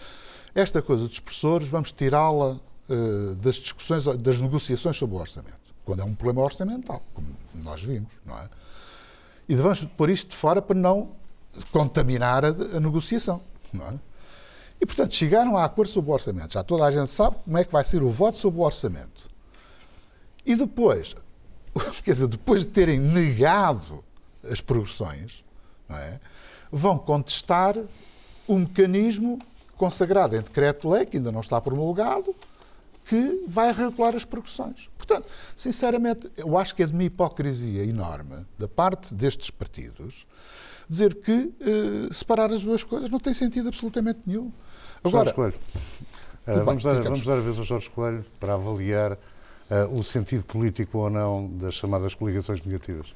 [0.54, 2.58] esta coisa dos professores vamos tirá-la
[2.88, 7.82] uh, das discussões, das negociações sobre o orçamento, quando é um problema orçamental, como nós
[7.82, 8.48] vimos, não é?
[9.48, 11.12] E devemos pôr isto de fora para não
[11.70, 13.40] contaminar a, a negociação,
[13.72, 13.94] não é?
[14.80, 16.52] E, portanto, chegaram a acordo sobre o orçamento.
[16.52, 19.28] Já toda a gente sabe como é que vai ser o voto sobre o orçamento.
[20.44, 21.16] E depois,
[22.04, 24.04] quer dizer, depois de terem negado
[24.42, 25.44] as progressões,
[25.90, 26.20] é?
[26.70, 27.76] vão contestar
[28.46, 29.38] o mecanismo
[29.76, 32.34] consagrado em decreto-lei, que ainda não está promulgado,
[33.04, 34.88] que vai regular as progressões.
[34.96, 40.26] Portanto, sinceramente, eu acho que é de uma hipocrisia enorme da parte destes partidos
[40.88, 44.53] dizer que eh, separar as duas coisas não tem sentido absolutamente nenhum.
[45.03, 45.55] Agora, Jorge Coelho,
[46.47, 49.18] uh, vamos, dar, vamos dar a vez ao Jorge Coelho para avaliar uh,
[49.92, 53.12] o sentido político ou não das chamadas coligações negativas.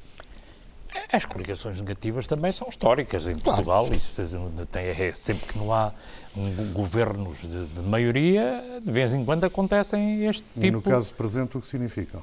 [1.13, 3.87] As coligações negativas também são históricas em Portugal.
[3.87, 3.95] Claro.
[3.95, 4.23] Isso
[4.71, 5.93] tem, é, sempre que não há
[6.37, 10.67] um, governos de, de, maioria, de vez em quando acontecem este tipo...
[10.67, 12.23] E no caso presente, o que significam?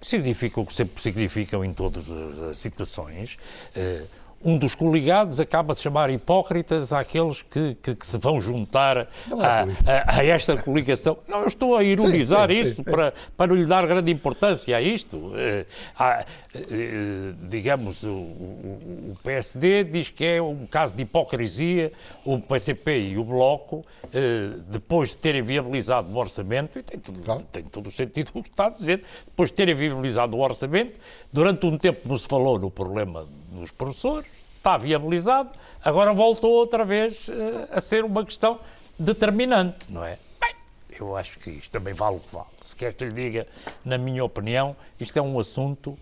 [0.00, 3.38] Significa o que sempre significam em todas as situações.
[3.76, 4.06] Uh,
[4.44, 9.08] um dos coligados acaba de chamar hipócritas àqueles que, que, que se vão juntar é
[9.40, 11.16] a, a, a, esta coligação.
[11.26, 12.82] Não, eu estou a ironizar sim, sim, isso sim.
[12.82, 15.32] Para, para lhe dar grande importância a isto.
[15.34, 15.64] Eh,
[15.98, 21.90] há, eh, digamos, o, o, PSD diz que é um caso de hipocrisia,
[22.24, 27.20] o PCP e o Bloco, eh, depois de terem viabilizado o orçamento, e tem, tudo,
[27.20, 27.42] claro.
[27.50, 30.98] tem todo o sentido o que está a dizer, depois de terem viabilizado o orçamento,
[31.34, 34.24] durante um tempo não se falou no problema dos professores,
[34.56, 35.50] está viabilizado,
[35.84, 38.60] agora voltou outra vez uh, a ser uma questão
[38.96, 40.16] determinante, não é?
[40.40, 40.54] Bem,
[40.96, 42.46] eu acho que isto também vale o que vale.
[42.64, 43.48] Se quer que lhe diga,
[43.84, 45.98] na minha opinião, isto é um assunto,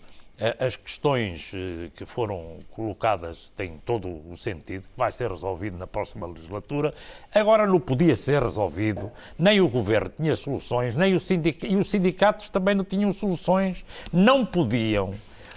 [0.58, 6.26] as questões uh, que foram colocadas têm todo o sentido, vai ser resolvido na próxima
[6.26, 6.94] legislatura,
[7.34, 11.66] agora não podia ser resolvido, nem o Governo tinha soluções, nem sindic...
[11.66, 15.14] e os sindicatos também não tinham soluções, não podiam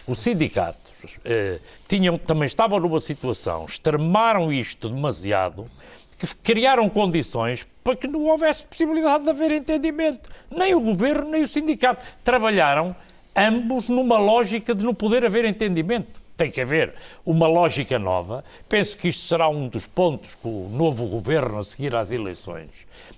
[0.08, 0.86] os sindicatos
[1.24, 5.70] eh, tinham, também estavam numa situação, extremaram isto demasiado,
[6.18, 10.30] que criaram condições para que não houvesse possibilidade de haver entendimento.
[10.50, 12.02] Nem o governo, nem o sindicato.
[12.24, 12.96] Trabalharam
[13.36, 16.26] ambos numa lógica de não poder haver entendimento.
[16.38, 16.94] Tem que haver
[17.26, 18.44] uma lógica nova.
[18.68, 22.70] Penso que isto será um dos pontos que o novo governo, a seguir às eleições,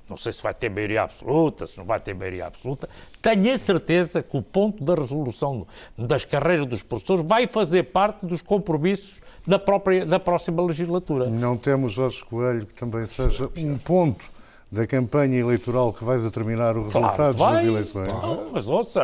[0.08, 2.88] não sei se vai ter maioria absoluta, se não vai ter maioria absoluta.
[3.22, 5.66] Tenho a certeza que o ponto da resolução
[5.98, 11.28] das carreiras dos professores vai fazer parte dos compromissos da, própria, da próxima legislatura.
[11.28, 14.26] Não temos, Jorge Coelho, que também seja um ponto
[14.72, 17.56] da campanha eleitoral que vai determinar os Claro, resultados vai.
[17.56, 18.08] das eleições?
[18.08, 19.02] Não, mas ouça,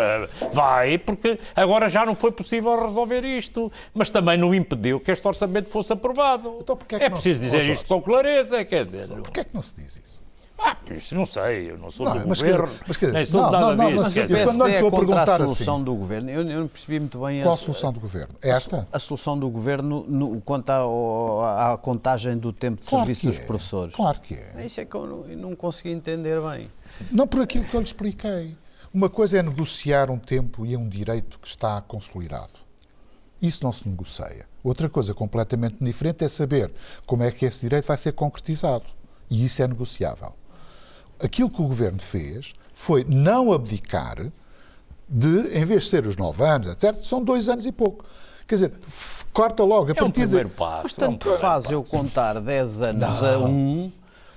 [0.52, 5.26] vai, porque agora já não foi possível resolver isto, mas também não impediu que este
[5.28, 6.58] orçamento fosse aprovado.
[6.62, 9.08] Então é que é não preciso se- dizer Oh, isto com clareza, quer dizer.
[9.08, 10.23] Porquê é que não se diz isso?
[10.66, 13.06] Ah, isso não sei, eu não sou Não, do mas quer governo, dizer- mas quer
[13.08, 14.04] dizer, nem sou não, nada não, não, disso.
[14.04, 15.84] mas quer eu quando não é estou a contra a perguntar solução assim.
[15.84, 16.30] do governo.
[16.30, 18.34] Eu, eu não percebi muito bem Qual a a, solução do governo?
[18.42, 18.88] Esta?
[18.94, 23.46] a solução do governo no, quanto à, contagem do tempo de Claro serviço dos é.
[23.46, 23.96] professores.
[23.96, 24.66] Claro que é.
[24.66, 26.70] Isso é que eu não, eu não consegui entender bem.
[27.12, 28.56] Não por aquilo que eu lhe expliquei.
[28.94, 32.64] Uma coisa é negociar um tempo e um direito que está consolidado.
[33.42, 34.46] Isso não se negocia.
[34.64, 36.72] Outra coisa completamente diferente é saber
[37.06, 38.86] como é que esse direito vai ser concretizado.
[39.30, 40.34] E isso é negociável.
[41.24, 44.18] Aquilo que o governo fez foi não abdicar
[45.08, 48.06] de, em vez de ser os nove anos, etc., são dois anos e pouco.
[48.48, 48.74] Quer dizer,
[49.32, 50.26] corta logo a É um partir de.
[50.28, 50.84] primeiro passo.
[50.84, 51.74] Mas é um tanto primeiro faz passo.
[51.74, 53.92] eu contar 10 anos a 1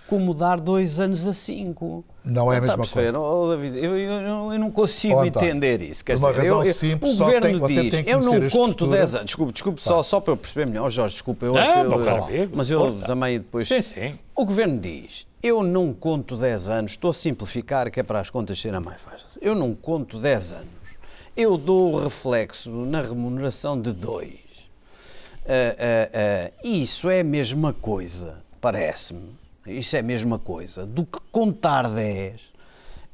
[0.06, 2.04] como dar 2 anos a 5.
[2.24, 3.02] Não é a mesma perceber?
[3.12, 3.18] coisa.
[3.20, 6.04] Oh, David, eu, eu- eu- não consigo entender isso.
[6.04, 8.44] Quer dizer, razão eu- simples, o só governo tem- diz, tem que eu não conto
[8.70, 8.96] estrutura.
[8.98, 9.26] 10 anos.
[9.26, 10.88] Desculpe, desculpe só, só para eu perceber melhor.
[10.90, 13.66] Jorge, desculpa, eu, Não, eu- amigo, mas eu também depois.
[13.66, 14.14] Sim, sim.
[14.36, 18.30] O governo diz, eu não conto 10 anos, estou a simplificar que é para as
[18.30, 19.38] contas serem mais fáceis.
[19.40, 20.68] Eu não conto 10 anos.
[21.36, 24.32] Eu dou o reflexo na remuneração de 2.
[26.64, 29.30] e isso é a mesma coisa, parece-me.
[29.66, 32.55] Isso é a mesma coisa do que contar 10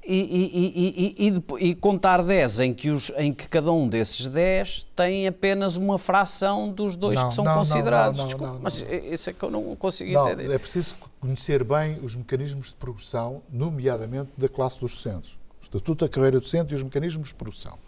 [0.05, 1.27] e, e-
[1.61, 5.77] e- e- contar 10 em que, os, em que cada um desses 10 tem apenas
[5.77, 8.19] uma fração dos dois Não, que são não, considerados.
[8.19, 8.59] não, não.
[8.61, 10.51] mas isso é que eu não consigo entender.
[10.53, 15.31] é preciso conhecer bem os mecanismos de progressão, nomeadamente da classe dos docentes.
[15.61, 17.79] O Estatuto da Carreira Docente e os mecanismos de progressão.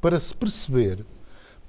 [0.00, 1.04] Para se perceber,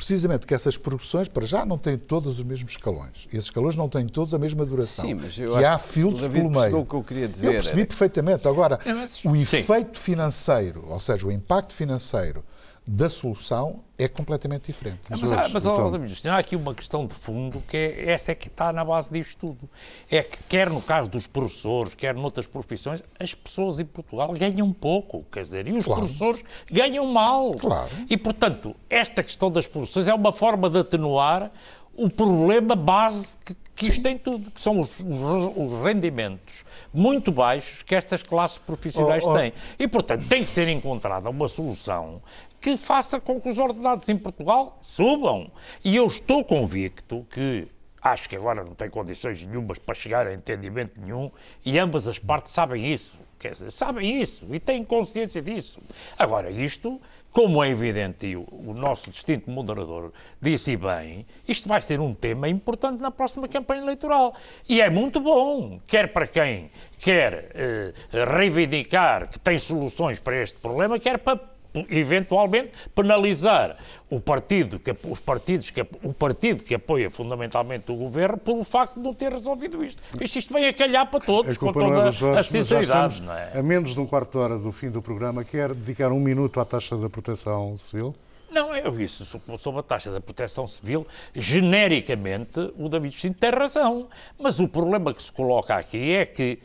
[0.04, 3.26] precisamente, que essas progressões, para já, não têm todos os mesmos escalões.
[3.32, 5.06] Esses escalões não têm todos a mesma duração.
[5.06, 6.80] Sim, mas eu que acho há filtros pelo meio.
[6.80, 8.48] o que eu queria dizer, Eu percebi era- perfeitamente.
[8.48, 9.38] Agora, o Sim.
[9.42, 12.44] efeito financeiro, ou seja, o impacto financeiro
[12.86, 15.00] da solução é completamente diferente.
[15.10, 18.12] Mas, há, mas ó, então- David Justino, há aqui uma questão de fundo que é,
[18.12, 19.70] essa é que está na base disto tudo.
[20.12, 24.72] É que, quer no caso dos professores, quer noutras profissões, as pessoas em Portugal ganham
[24.74, 26.02] pouco, quer dizer, e os Claro.
[26.02, 27.54] professores ganham mal.
[27.54, 27.90] Claro.
[28.10, 31.52] E, portanto, esta questão das profissões é uma forma de atenuar
[31.96, 37.32] o problema base que, que isto tem tudo, que são os, os- os rendimentos muito
[37.32, 39.34] baixos que estas classes profissionais Oh, oh.
[39.36, 39.54] têm.
[39.80, 42.22] E, portanto, tem que ser encontrada uma solução
[42.64, 45.52] que faça com que os ordenados em Portugal subam.
[45.84, 47.68] E eu estou convicto que,
[48.02, 51.30] acho que agora não tem condições nenhumas para chegar a entendimento nenhum,
[51.66, 53.20] e ambas as partes sabem isso.
[53.38, 55.82] Quer dizer, sabem isso e têm consciência disso.
[56.18, 57.02] Agora, isto,
[57.34, 62.48] como é evidente, e o, nosso distinto moderador disse bem, isto vai ser um tema
[62.48, 64.34] importante na próxima campanha eleitoral.
[64.70, 66.72] E é muito bom, quer para quem
[67.02, 67.94] quer eh,
[68.26, 71.53] reivindicar que tem soluções para este problema, quer para
[71.90, 73.78] eventualmente penalizar
[74.10, 78.96] o partido que, os partidos que, o partido que apoia fundamentalmente o governo pelo facto
[78.96, 80.02] de não ter resolvido isto.
[80.22, 82.52] Isto, isto vem a calhar para todos, A com é toda Jorge, a mas já
[82.52, 83.14] sinceridade.
[83.16, 83.58] estamos é?
[83.60, 85.44] a menos de um quarto de hora do fim do programa.
[85.44, 88.14] Quer dedicar um minuto à taxa da proteção civil?
[88.52, 93.50] Não, eu isso sobre- sobre a taxa da proteção civil, genericamente, o David Justino tem
[93.50, 94.08] razão.
[94.40, 96.60] Mas o problema que se coloca aqui é que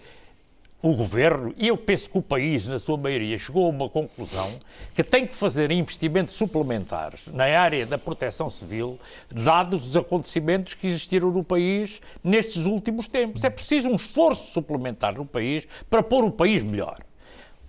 [0.81, 4.49] o governo, e eu penso que o país, na sua maioria, chegou a uma conclusão
[4.95, 10.87] que tem que fazer investimentos suplementares na área da proteção civil, dados os acontecimentos que
[10.87, 13.43] existiram no país nestes últimos tempos.
[13.43, 16.99] É preciso um esforço suplementar no país para pôr o país melhor.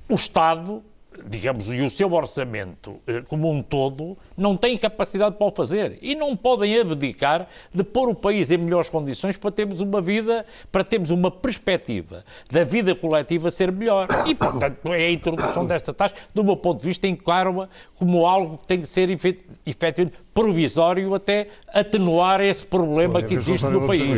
[0.08, 0.84] O Estado,
[1.26, 5.98] digamos, e o seu orçamento eh, como um todo, não tem capacidade para o fazer.
[6.02, 10.46] E não podem abdicar de pôr o país em melhores condições para termos uma vida,
[10.72, 14.08] para termos uma perspectiva da vida coletiva ser melhor.
[14.28, 17.68] E, portanto, é a introdução desta taxa, do meu ponto de vista, encaro-a
[17.98, 23.34] como algo que tem que ser efet- efetivamente provisório até atenuar esse problema Olha, que
[23.34, 24.16] existe no país.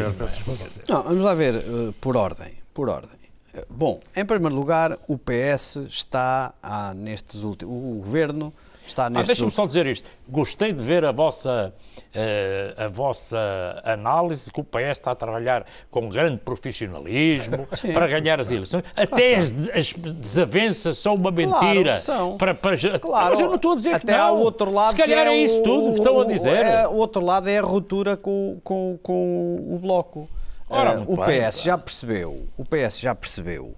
[0.87, 1.61] Não, vamos lá ver, eh,
[1.99, 3.20] por ordem, por ordem.
[3.69, 7.75] Bom, em primeiro lugar, o PS está ah, nestes últimos.
[7.75, 8.53] O governo
[8.87, 9.53] está Ah, nestes Deixa-me últimos.
[9.55, 10.09] só dizer isto.
[10.27, 11.73] Gostei de ver a vossa,
[12.13, 13.37] eh, a vossa
[13.83, 18.83] análise, que o PS está a trabalhar com grande profissionalismo para ganhar as eleições.
[18.95, 21.93] Até as, as desavenças são uma mentira.
[21.93, 22.37] que são.
[22.37, 24.19] Para, para- Claro, Mas eu não estou a dizer que até não.
[24.23, 26.65] há o outro lado Se calhar que é, isso o- tudo que estão a dizer.
[26.65, 30.29] é, o outro lado é a ruptura com, com, com o Bloco.
[30.71, 33.75] Ora, muito o PS já percebeu, o PS já percebeu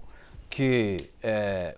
[0.48, 1.76] que, eh,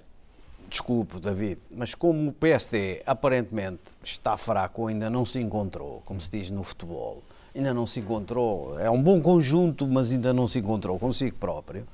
[0.69, 6.31] desculpe David, mas como o PSD aparentemente está fraco, ainda não se encontrou, como se
[6.31, 7.23] diz no futebol,
[7.55, 11.87] ainda não se encontrou, é um bom conjunto, mas ainda não se encontrou consigo próprio,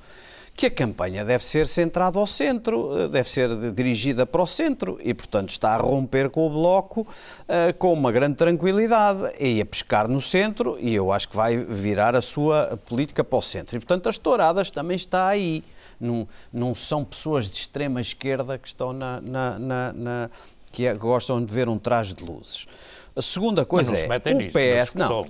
[0.55, 4.99] que a campanha deve ser centrada ao centro, eh, deve ser dirigida para o centro
[5.03, 9.65] e, portanto, está a romper com o Bloco uh, com uma grande tranquilidade e a
[9.65, 13.75] pescar no centro e eu acho que vai virar a sua política para o centro.
[13.75, 15.63] E, portanto, as touradas também está aí.
[15.99, 20.29] Não, não são pessoas de extrema esquerda que estão na, na, na, na
[20.71, 22.67] que é, gostam de ver um traje de luzes.
[23.15, 25.25] A segunda coisa é o nisso, PS, não, não, o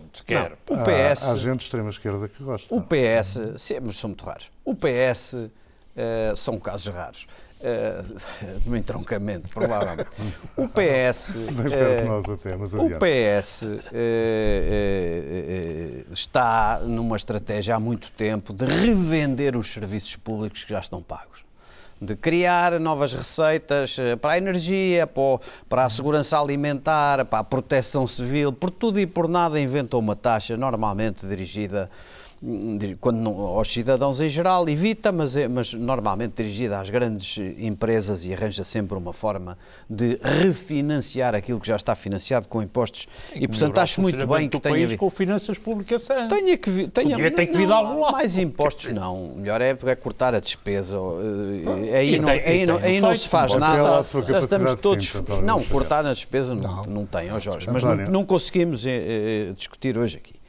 [0.83, 2.73] PS, há, há gente de extrema esquerda que gosta.
[2.73, 4.49] O PS, sim, mas são muito raros.
[4.63, 5.51] O PS uh,
[5.95, 7.27] eh, são casos raros.
[7.63, 8.03] Uh,
[8.69, 10.09] no entroncamento, provavelmente.
[10.57, 11.29] O PS.
[11.29, 13.77] Uh, nós até, mas o PS uh,
[16.11, 21.45] está numa estratégia há muito tempo de revender os serviços públicos que já estão pagos
[22.03, 25.09] de criar novas receitas eh, para a energia,
[25.69, 30.15] para a segurança alimentar, para a proteção civil, por tudo e por nada inventam uma
[30.15, 31.89] taxa normalmente dirigida
[32.99, 38.25] quando não, aos cidadãos em geral, evita, mas, é, mas normalmente dirigida às grandes empresas
[38.25, 39.57] e arranja sempre uma forma
[39.89, 43.07] de refinanciar aquilo que já está financiado com impostos.
[43.33, 44.87] E, e portanto, acho muito bem que tenha.
[44.87, 46.27] País com finanças públicas sãs.
[46.27, 46.87] Tenha que.
[46.89, 48.13] Tenha, tem que vir de algum lado.
[48.13, 49.35] Mais impostos não.
[49.35, 50.97] Melhor é, é cortar a despesa.
[50.97, 54.01] Eh, aí não, aí não, aí não se faz nada.
[54.39, 55.13] estamos todos.
[55.43, 57.67] não, cortar a despesa não, não, tem, ó Jorge.
[57.71, 60.42] Mas não, não conseguimos eh, eh, discutir hoje aqui.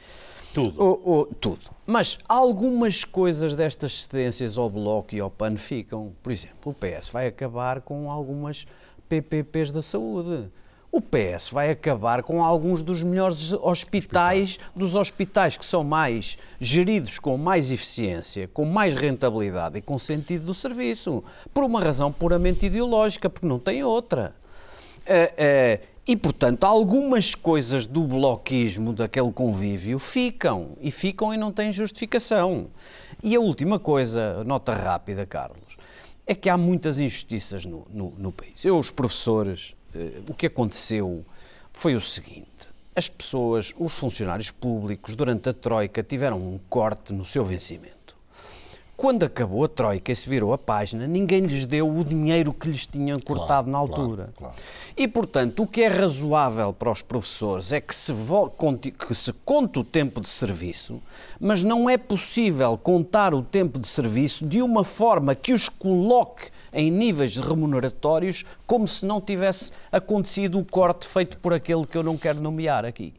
[0.55, 1.29] Tudo.
[1.41, 1.61] Tudo.
[1.85, 6.13] Mas algumas coisas destas cedências ao Bloco e ao PAN ficam.
[6.23, 8.65] Por exemplo, o PS vai acabar com algumas
[9.09, 10.49] PPPs da saúde.
[10.93, 17.19] O PS vai acabar com alguns dos melhores hospitais, dos hospitais que são mais geridos
[17.19, 22.67] com mais eficiência, com mais rentabilidade e com sentido do serviço, por uma razão puramente
[22.67, 24.37] ideológica, porque não tem outra.
[25.01, 30.77] Uh, uh, e, portanto, algumas coisas do bloquismo, daquele convívio, ficam.
[30.81, 32.69] E ficam e não têm justificação.
[33.23, 35.79] E a última coisa, nota rápida, Carlos,
[36.27, 38.63] é que há muitas injustiças no, no, no país.
[38.67, 41.25] Eu, os professores, eh, o que aconteceu
[41.73, 47.25] foi o seguinte: as pessoas, os funcionários públicos, durante a Troika, tiveram um corte no
[47.25, 48.04] seu vencimento.
[48.97, 52.69] Quando acabou a Troika e se virou a página, ninguém lhes deu o dinheiro que
[52.69, 54.33] lhes tinham cortado claro, na altura.
[54.37, 54.55] Claro, claro.
[54.97, 59.81] E, portanto, o que é razoável para os professores é que se, que se conte
[59.81, 61.03] o tempo de serviço,
[61.41, 66.49] mas não é possível contar o tempo de serviço de uma forma que os coloque
[66.73, 72.03] em níveis remuneratórios como se não tivesse acontecido o corte feito por aquele que eu
[72.05, 73.13] não quero nomear aqui.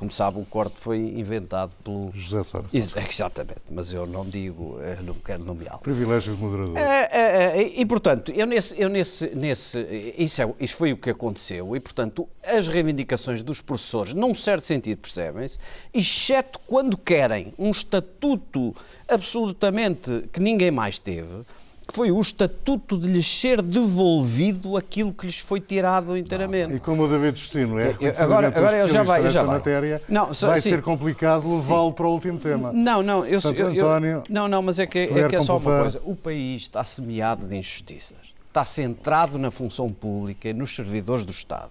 [0.00, 2.10] Como sabe, o corte foi inventado pelo.
[2.14, 2.72] José Soares.
[2.72, 5.80] Exatamente, mas eu não digo, eu não quero nomeá-lo.
[5.80, 6.78] Privilégio de moderador.
[6.78, 9.78] É, é, é, e, portanto, eu nesse, eu nesse, nesse
[10.16, 14.64] isso, é, isso foi o que aconteceu, e, portanto, as reivindicações dos professores, num certo
[14.64, 15.58] sentido, percebem-se,
[15.92, 18.74] exceto quando querem um estatuto
[19.06, 21.44] absolutamente que ninguém mais teve
[21.90, 26.68] que foi o estatuto de lhes ser devolvido aquilo que lhes foi tirado inteiramente.
[26.68, 29.56] Não, e como o David Destino é agora, agora ele já vai, já vai.
[29.56, 32.72] matéria, não, só, vai sim, ser complicado levá-lo para o último tema.
[32.72, 35.56] Não, não, eu, Portanto, eu, António, não, não, mas é que, é, que é só
[35.56, 36.00] uma coisa.
[36.04, 38.34] O país está semeado de injustiças.
[38.46, 41.70] Está centrado na função pública e nos servidores do Estado.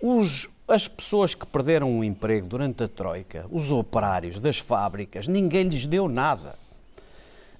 [0.00, 5.64] Os, as pessoas que perderam o emprego durante a Troika, os operários das fábricas, ninguém
[5.64, 6.54] lhes deu nada.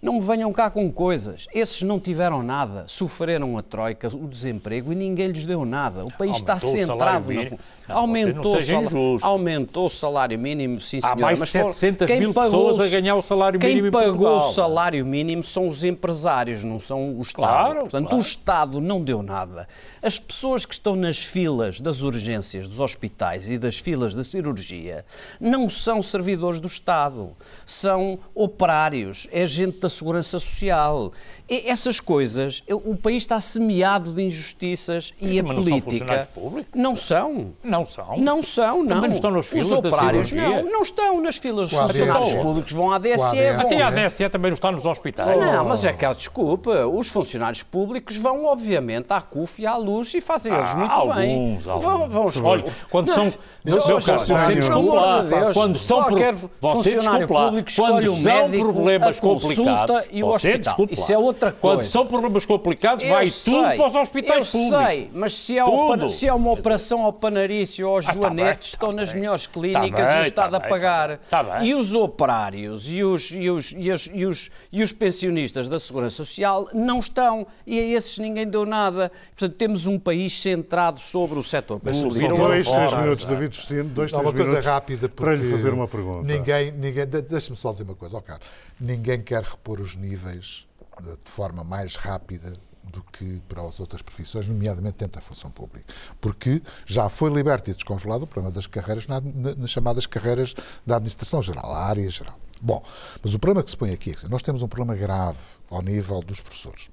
[0.00, 1.48] Não me venham cá com coisas.
[1.52, 6.04] Esses não tiveram nada, sofreram a troika, o desemprego e ninguém lhes deu nada.
[6.04, 7.42] O país aumentou está centrado na.
[7.88, 11.14] Não, aumentou, o salário, aumentou o salário mínimo, sim senhor.
[11.14, 15.04] Há mais de 700 mil pessoas a ganhar o salário mínimo Quem pagou o salário
[15.04, 17.46] mínimo são os empresários, não são o Estado.
[17.46, 18.16] Claro, Portanto, claro.
[18.16, 19.66] o Estado não deu nada.
[20.02, 25.04] As pessoas que estão nas filas das urgências dos hospitais e das filas da cirurgia
[25.40, 27.32] não são servidores do Estado,
[27.66, 31.12] são operários, é gente da da segurança social.
[31.48, 36.28] E essas coisas, o país está semeado de injustiças e, e a política.
[36.74, 38.18] Não são, não são.
[38.18, 38.82] Não são.
[38.82, 38.96] não.
[38.96, 41.72] Também não estão nas filas Os operários não, não estão nas filas.
[41.72, 43.38] Os funcionários públicos vão à DSE.
[43.58, 45.40] Até a DSE também não está nos hospitais.
[45.40, 50.12] Não, mas é que, desculpa, os funcionários públicos vão, obviamente, à CUF e à luz
[50.14, 51.58] e fazem eles muito alguns, bem.
[51.66, 51.84] Alguns.
[51.84, 53.32] Vão, vão Olha, quando são.
[53.64, 55.24] Meu caro, você desculpa lá.
[55.54, 56.02] Quando são.
[56.02, 60.86] Qualquer funcionário público escolhe o médico, problemas complicados consulta e o Você, hospital.
[60.90, 61.76] Isso é outra coisa.
[61.76, 64.80] Quando são problemas complicados, eu vai sei, tudo para os hospitais eu públicos.
[64.80, 65.66] Eu sei, mas se há,
[66.08, 69.20] se há uma operação ao Panarício ou aos ah, Joanetes, tá estão tá nas bem.
[69.20, 71.18] melhores clínicas tá e o Estado tá a pagar.
[71.30, 75.68] Tá e os operários e os, e, os, e, os, e, os, e os pensionistas
[75.68, 77.46] da Segurança Social não estão.
[77.66, 79.10] E a esses ninguém deu nada.
[79.30, 82.36] Portanto, temos um país centrado sobre o setor público.
[82.36, 84.40] Dois, três minutos, David Justino, dois, três minutos.
[84.40, 86.32] Uma coisa rápida para lhe fazer uma pergunta.
[86.32, 88.40] Ninguém, ninguém deixe-me só dizer uma coisa, ó oh, cara.
[88.80, 90.66] Ninguém quer repor os níveis
[91.00, 92.52] de forma mais rápida
[92.84, 95.84] do que para as outras profissões, nomeadamente dentro da função pública.
[96.20, 100.54] Porque já foi liberto e descongelado o problema das carreiras na, na, nas chamadas carreiras
[100.86, 102.38] da administração geral, a área geral.
[102.62, 102.82] Bom,
[103.22, 105.38] mas o problema que se põe aqui é que nós temos um problema grave
[105.70, 106.90] ao nível dos professores.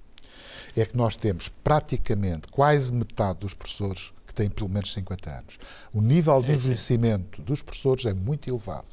[0.76, 5.60] É que nós temos praticamente quase metade dos professores que têm pelo menos 50 anos.
[5.94, 8.86] O nível de envelhecimento dos professores é muito elevado.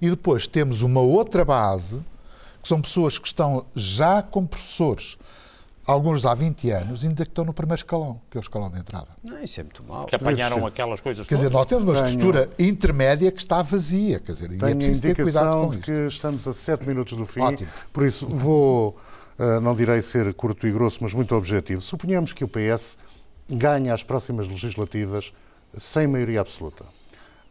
[0.00, 2.00] E depois temos uma outra base,
[2.62, 5.18] que são pessoas que estão já como professores,
[5.86, 8.78] alguns há 20 anos, ainda que estão no primeiro escalão, que é o escalão de
[8.78, 9.08] entrada.
[9.24, 10.04] Não, isso é muito mal.
[10.04, 14.20] Que apanharam aquelas coisas Quer dizer, nós temos uma estrutura intermédia que está vazia.
[14.20, 15.84] Quer dizer, e é Tenho preciso ter cuidado com de isto.
[15.86, 17.70] que estamos a 7 minutos do fim, Ótimo.
[17.90, 18.98] por isso vou,
[19.38, 21.80] eh, não direi ser curto e grosso, mas muito objetivo.
[21.80, 22.98] Suponhamos que o PS
[23.48, 25.32] ganha as próximas legislativas
[25.74, 26.84] sem maioria absoluta.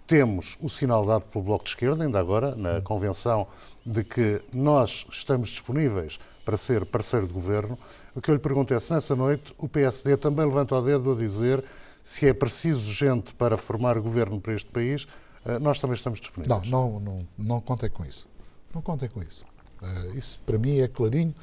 [0.05, 3.47] Temos o sinal dado pelo Bloco de Esquerda, ainda agora, na convenção,
[3.87, 7.79] de que nós estamos disponíveis para ser parceiro de governo.
[8.13, 11.13] O que eu lhe pergunto é se nessa noite o PSD também levanta o dedo
[11.13, 11.63] a dizer
[12.03, 15.07] se é preciso gente para formar governo para este país,
[15.45, 16.69] eh, nós também estamos disponíveis.
[16.69, 18.27] Não, não, não, não contem com isso.
[18.73, 19.45] Não contem com isso.
[19.81, 21.33] Eh, isso, para mim, é clarinho.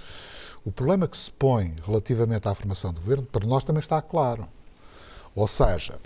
[0.64, 4.46] O problema que se põe relativamente à formação do governo, para nós também está claro.
[5.34, 5.98] Ou seja,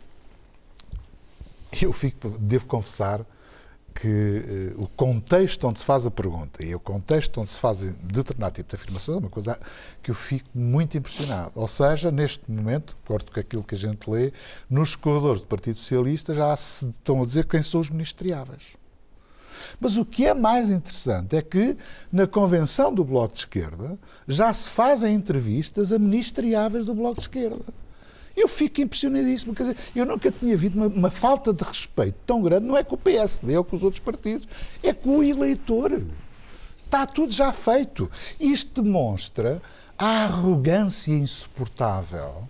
[1.81, 3.25] eu fico, devo confessar
[4.01, 7.81] que eh, o contexto onde se faz a pergunta e o contexto onde se faz
[8.05, 9.59] determinado tipo de afirmação é uma coisa
[10.01, 11.51] que eu fico muito impressionado.
[11.57, 14.33] Ou seja, neste momento, corto com aquilo que a gente lê,
[14.71, 18.77] nos corredores do Partido Socialista já se estão a dizer quem são os ministriáveis.
[19.81, 21.77] Mas o que é mais interessante é que
[22.13, 27.23] na convenção do Bloco de Esquerda já se fazem entrevistas a ministriáveis do Bloco de
[27.23, 27.65] Esquerda.
[28.39, 29.55] Eu fico impressionadíssimo.
[29.55, 32.85] Quer dizer, eu nunca tinha visto uma, uma falta de respeito tão grande, não é
[32.85, 34.47] com o PSD ou com os outros partidos,
[34.83, 36.01] é com o eleitor.
[36.77, 38.11] Está tudo já feito.
[38.39, 39.61] Isto demonstra
[39.99, 42.49] a arrogância insuportável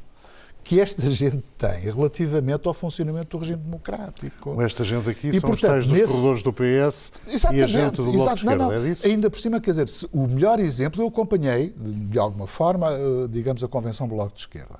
[0.68, 4.54] que esta gente tem relativamente ao funcionamento do regime democrático.
[4.54, 7.62] Com esta gente aqui E, são os portanto, tais dos nesse- corredores do PS e
[7.62, 8.72] a gente do Bloco de Esquerda, Não, não.
[8.72, 9.06] é disso?
[9.06, 12.98] Ainda por cima, quer dizer, se- o melhor exemplo, eu acompanhei, de, alguma forma, eh,
[13.30, 14.78] digamos, a Convenção do Bloco de Esquerda.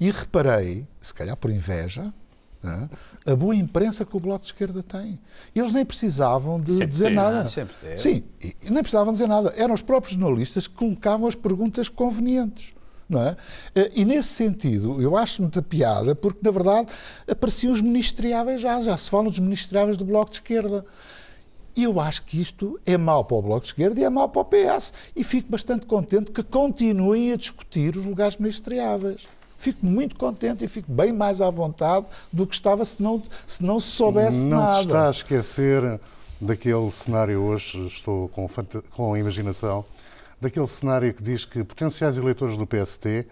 [0.00, 2.12] E reparei, se calhar por inveja,
[2.60, 2.90] né,
[3.24, 5.20] a boa imprensa que o Bloco de Esquerda tem.
[5.54, 7.42] Eles nem precisavam de Sempre dizer teve, nada.
[7.44, 7.48] não?
[7.48, 7.96] Sempre teve.
[7.98, 9.54] Sim, e e nem precisavam dizer nada.
[9.56, 12.72] Eram os próprios jornalistas que colocavam as perguntas convenientes.
[13.08, 13.36] Não é?
[13.74, 16.88] Eh, E nesse sentido, eu acho muita piada, porque na verdade
[17.30, 20.84] apareciam os ministriáveis já, já se falam dos ministriáveis do Bloco de Esquerda.
[21.74, 24.28] E eu acho que isto é mau para o Bloco de Esquerda e é mau
[24.28, 24.92] para o PS.
[25.14, 29.28] E fico bastante contente que continuem a discutir os lugares ministriáveis.
[29.56, 33.62] Fico muito contente e fico bem mais à vontade do que estava se não se,
[33.64, 34.74] não se soubesse não nada.
[34.74, 36.00] se está a esquecer
[36.40, 38.48] daquele cenário hoje, estou com,
[38.90, 39.84] com imaginação,
[40.40, 43.26] daquele cenário que diz que potenciais eleitores do PST,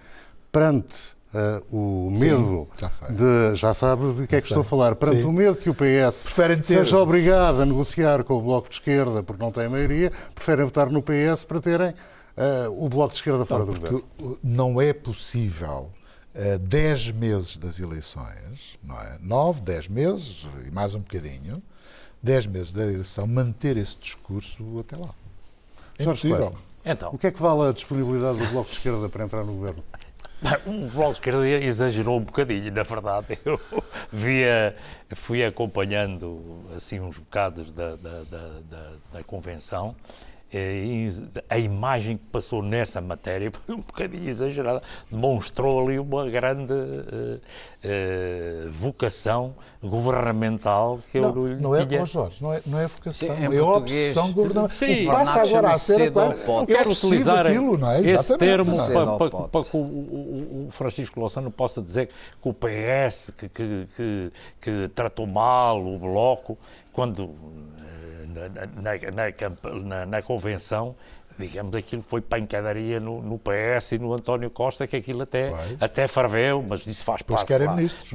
[0.50, 3.09] perante ah, o medo já sei.
[3.09, 3.57] de.
[3.57, 4.57] Já sabe de que é que sei.
[4.57, 4.94] estou a falar.
[4.94, 5.28] Perante Sim.
[5.28, 6.28] o medo que o PS
[6.62, 10.90] seja obrigado a negociar com o Bloco de Esquerda porque não tem maioria, preferem votar
[10.90, 11.94] no PS para terem
[12.36, 14.04] ah, o Bloco de Esquerda fora do governo.
[14.18, 15.90] Uh, não é possível,
[16.34, 19.18] a 10 meses das eleições, não é?
[19.20, 21.62] 9, 10 meses e mais um bocadinho,
[22.22, 25.14] 10 meses da eleição, manter esse discurso até lá.
[25.98, 26.54] É impossível.
[26.87, 29.55] Então, O que é que vale a disponibilidade do Bloco de Esquerda para entrar no
[29.55, 29.82] governo?
[30.66, 33.39] O Bloco de Esquerda exagerou um bocadinho, na verdade.
[33.45, 33.59] Eu
[34.12, 34.76] via,
[35.16, 39.97] fui acompanhando assim uns bocados da, da, da, da, da convenção
[41.48, 44.82] a imagem que passou nessa matéria foi um bocadinho exagerada.
[45.11, 47.38] Demonstrou ali uma grande eh,
[47.84, 52.86] eh, vocação governamental que eu Não, lhe não é, ó Jorge, não é, não é
[52.86, 54.16] vocação, Sim, é português.
[54.16, 54.76] opção governamental.
[54.76, 54.92] Sim.
[54.92, 56.11] o que passa agora a ser é
[56.66, 58.00] quero utilizar aquilo, não é?
[58.00, 58.92] esse Exatamente, termo não é?
[58.92, 62.09] Para, para- para que o, o- o Francisco Louçã possa dizer
[62.42, 66.59] que o PS que, que- que- que tratou mal o Bloco,
[66.92, 67.30] quando
[68.37, 69.30] na, na-
[69.84, 70.95] na na convenção,
[71.39, 76.09] digamos, aquilo foi pancadaria no, no PS e no António Costa, que aquilo até, até
[76.09, 77.57] ferveu, mas isso faz Pois parte lá,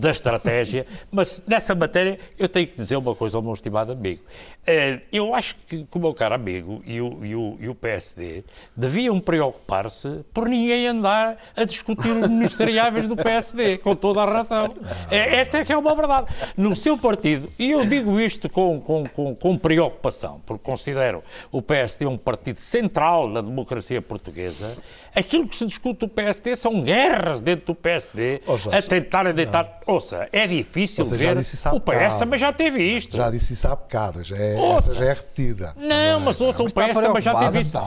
[0.01, 0.87] da estratégia.
[1.11, 4.21] Mas nessa matéria eu tenho que dizer uma coisa ao meu estimado amigo.
[4.65, 7.75] Eh, Eu acho que, que o meu caro amigo e o, e o- e o
[7.75, 8.43] PSD
[8.75, 14.73] deviam preocupar-se por ninguém andar a discutir os ministeriáveis do PSD, com toda a razão.
[15.09, 16.27] É, Esta é que é uma verdade.
[16.55, 21.61] No seu partido, e eu digo isto com, com, com, com preocupação, porque considero o
[21.61, 24.77] PSD um partido central central na democracia portuguesa,
[25.15, 29.31] aquilo que se discute no PSD são guerras dentro do PSD Oh, Jorge, a tentar
[29.33, 29.79] deitar.
[29.85, 31.37] Ouça, é difícil já ver.
[31.73, 33.15] O PS também já teve isto.
[33.17, 34.91] Já disse isso há bocado, já é, Ouça.
[34.91, 35.73] essa já é repetida.
[35.77, 37.77] Não, mas ouça, o PS também já teve isto.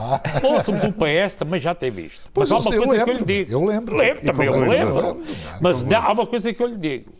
[0.43, 2.22] Ouça, o PS também já teve isto.
[2.35, 3.53] Mas há eu uma eu coisa que eu lhe lembro, digo.
[3.53, 3.97] eu lembro.
[3.97, 4.77] Lembro, também eu com- lembro.
[4.99, 5.27] eu lembro,
[5.61, 7.12] Mas há uma coisa que eu lhe digo.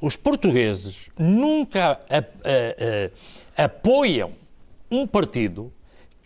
[0.00, 2.22] Os portugueses nunca a- a-
[3.58, 4.30] a- apoiam
[4.90, 5.72] um partido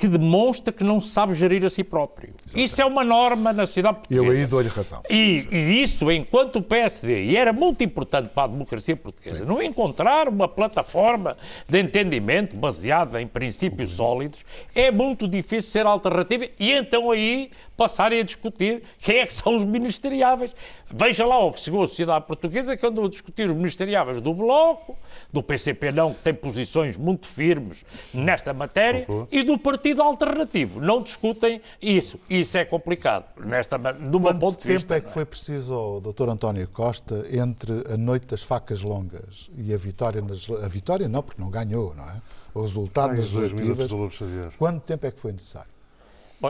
[0.03, 2.35] que demonstra que não sabe gerir a si próprio.
[2.57, 4.27] Isso é uma norma na sociedade portuguesa.
[4.27, 5.01] Eu aí dou-lhe razão.
[5.09, 9.63] E, e isso, enquanto o PSD, e era muito importante para a democracia portuguesa, não
[9.63, 11.37] encontrar uma plataforma
[11.69, 14.45] de entendimento baseada em princípios sólidos,
[14.75, 17.53] é muito difícil ser alternativa e então aí
[17.83, 20.55] passarem a discutir quem é que são os ministeriáveis.
[20.89, 24.33] Veja lá o que chegou a sociedade portuguesa que andou a discutir os ministeriáveis do
[24.33, 24.97] Bloco,
[25.33, 30.81] do PCP não, que tem posições muito firmes nesta matéria, e do Partido Alternativo.
[30.81, 32.21] Não discutem isso.
[32.31, 34.95] Isso é complicado, nesta, do meu Quanto ponto de tempo vista.
[34.95, 36.29] é que foi preciso ao Dr.
[36.29, 41.23] António Costa entre a noite das facas longas e a vitória nas a vitória não,
[41.23, 42.23] porque não ganhou, não é?
[42.55, 44.55] O resultado Ai, nas os dois minutos legislativas.
[44.57, 45.82] Quanto tempo é que foi necessário?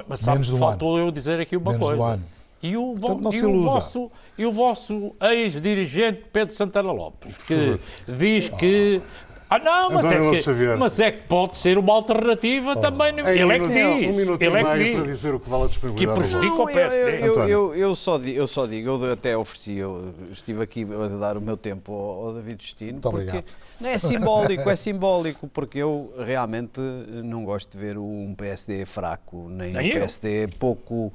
[0.08, 2.02] Mas sabe, Menos faltou eu dizer aqui uma Menos coisa.
[2.02, 2.24] ano.
[2.62, 8.48] E o, Portanto, e o vosso, e o vosso ex-dirigente Pedro Santana Lopes, que diz
[8.50, 9.02] que.
[9.54, 13.08] Ah, não, mas é, que, mas é que pode ser uma alternativa também.
[13.14, 13.74] Em Ele é que um diz.
[13.76, 15.12] minuto, um minuto ele e é que meio para diz.
[15.12, 16.18] dizer o que vale a Que disponibilidade.
[16.18, 16.70] do prejudica Bloco.
[16.70, 17.26] o PSD.
[17.26, 17.48] eu, António.
[17.50, 21.36] eu, eu só digo, eu só digo, eu até ofereci, eu estive aqui a dar
[21.36, 23.44] o meu tempo ao, ao David Destino, Muito porque obrigado.
[23.80, 29.48] não é simbólico, é simbólico, porque eu realmente não gosto de ver um PSD fraco,
[29.50, 30.00] nem, Nem um eu.
[30.00, 31.12] PSD pouco,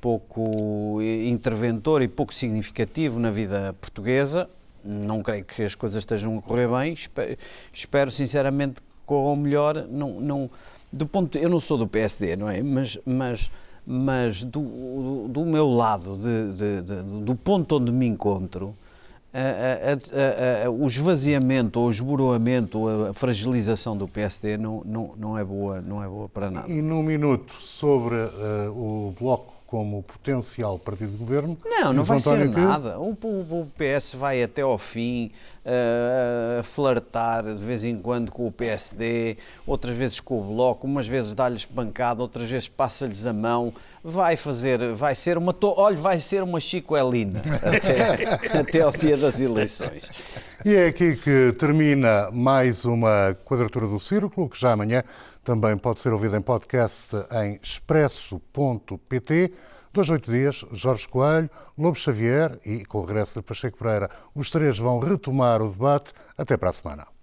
[0.00, 4.48] pouco interventor e pouco significativo na vida portuguesa.
[4.84, 6.92] Não creio que as coisas estejam a correr bem.
[6.92, 7.36] Espero,
[7.72, 9.86] espero sinceramente que corram melhor.
[9.90, 10.50] Não, não,
[10.92, 12.62] do ponto, eu não sou do PSD, não é?
[12.62, 13.50] Mas, mas,
[13.86, 18.74] mas do, do, do meu lado, de, de- de- do ponto onde me encontro,
[19.34, 25.14] a- a- a- o esvaziamento ou o esboroamento ou a fragilização do PSD não, não,
[25.16, 26.70] não, é boa, não é boa para nada.
[26.70, 31.56] E num minuto sobre eh, o Bloco como potencial partido de governo.
[31.64, 32.98] Não, não vai ser que- nada.
[33.00, 35.30] O, o- o PS vai até ao fim
[35.64, 41.08] uh, flertar de vez em quando com o PSD, outras vezes com o Bloco, umas
[41.08, 43.72] vezes dá-lhes pancada, outras vezes passa-lhes a mão.
[44.04, 49.16] Vai fazer, vai ser uma, to- olha, vai ser uma chicoelina até, até ao dia
[49.16, 50.02] das eleições.
[50.66, 55.02] E é aqui que termina mais uma quadratura do Círculo, que já amanhã
[55.42, 59.52] também pode ser ouvida em podcast em expresso.pt.
[59.92, 64.50] Dois, oito dias, Jorge Coelho, Lobo Xavier e, com o regresso de Pacheco Pereira, os
[64.50, 66.12] três vão retomar o debate.
[66.36, 67.21] Até para a semana.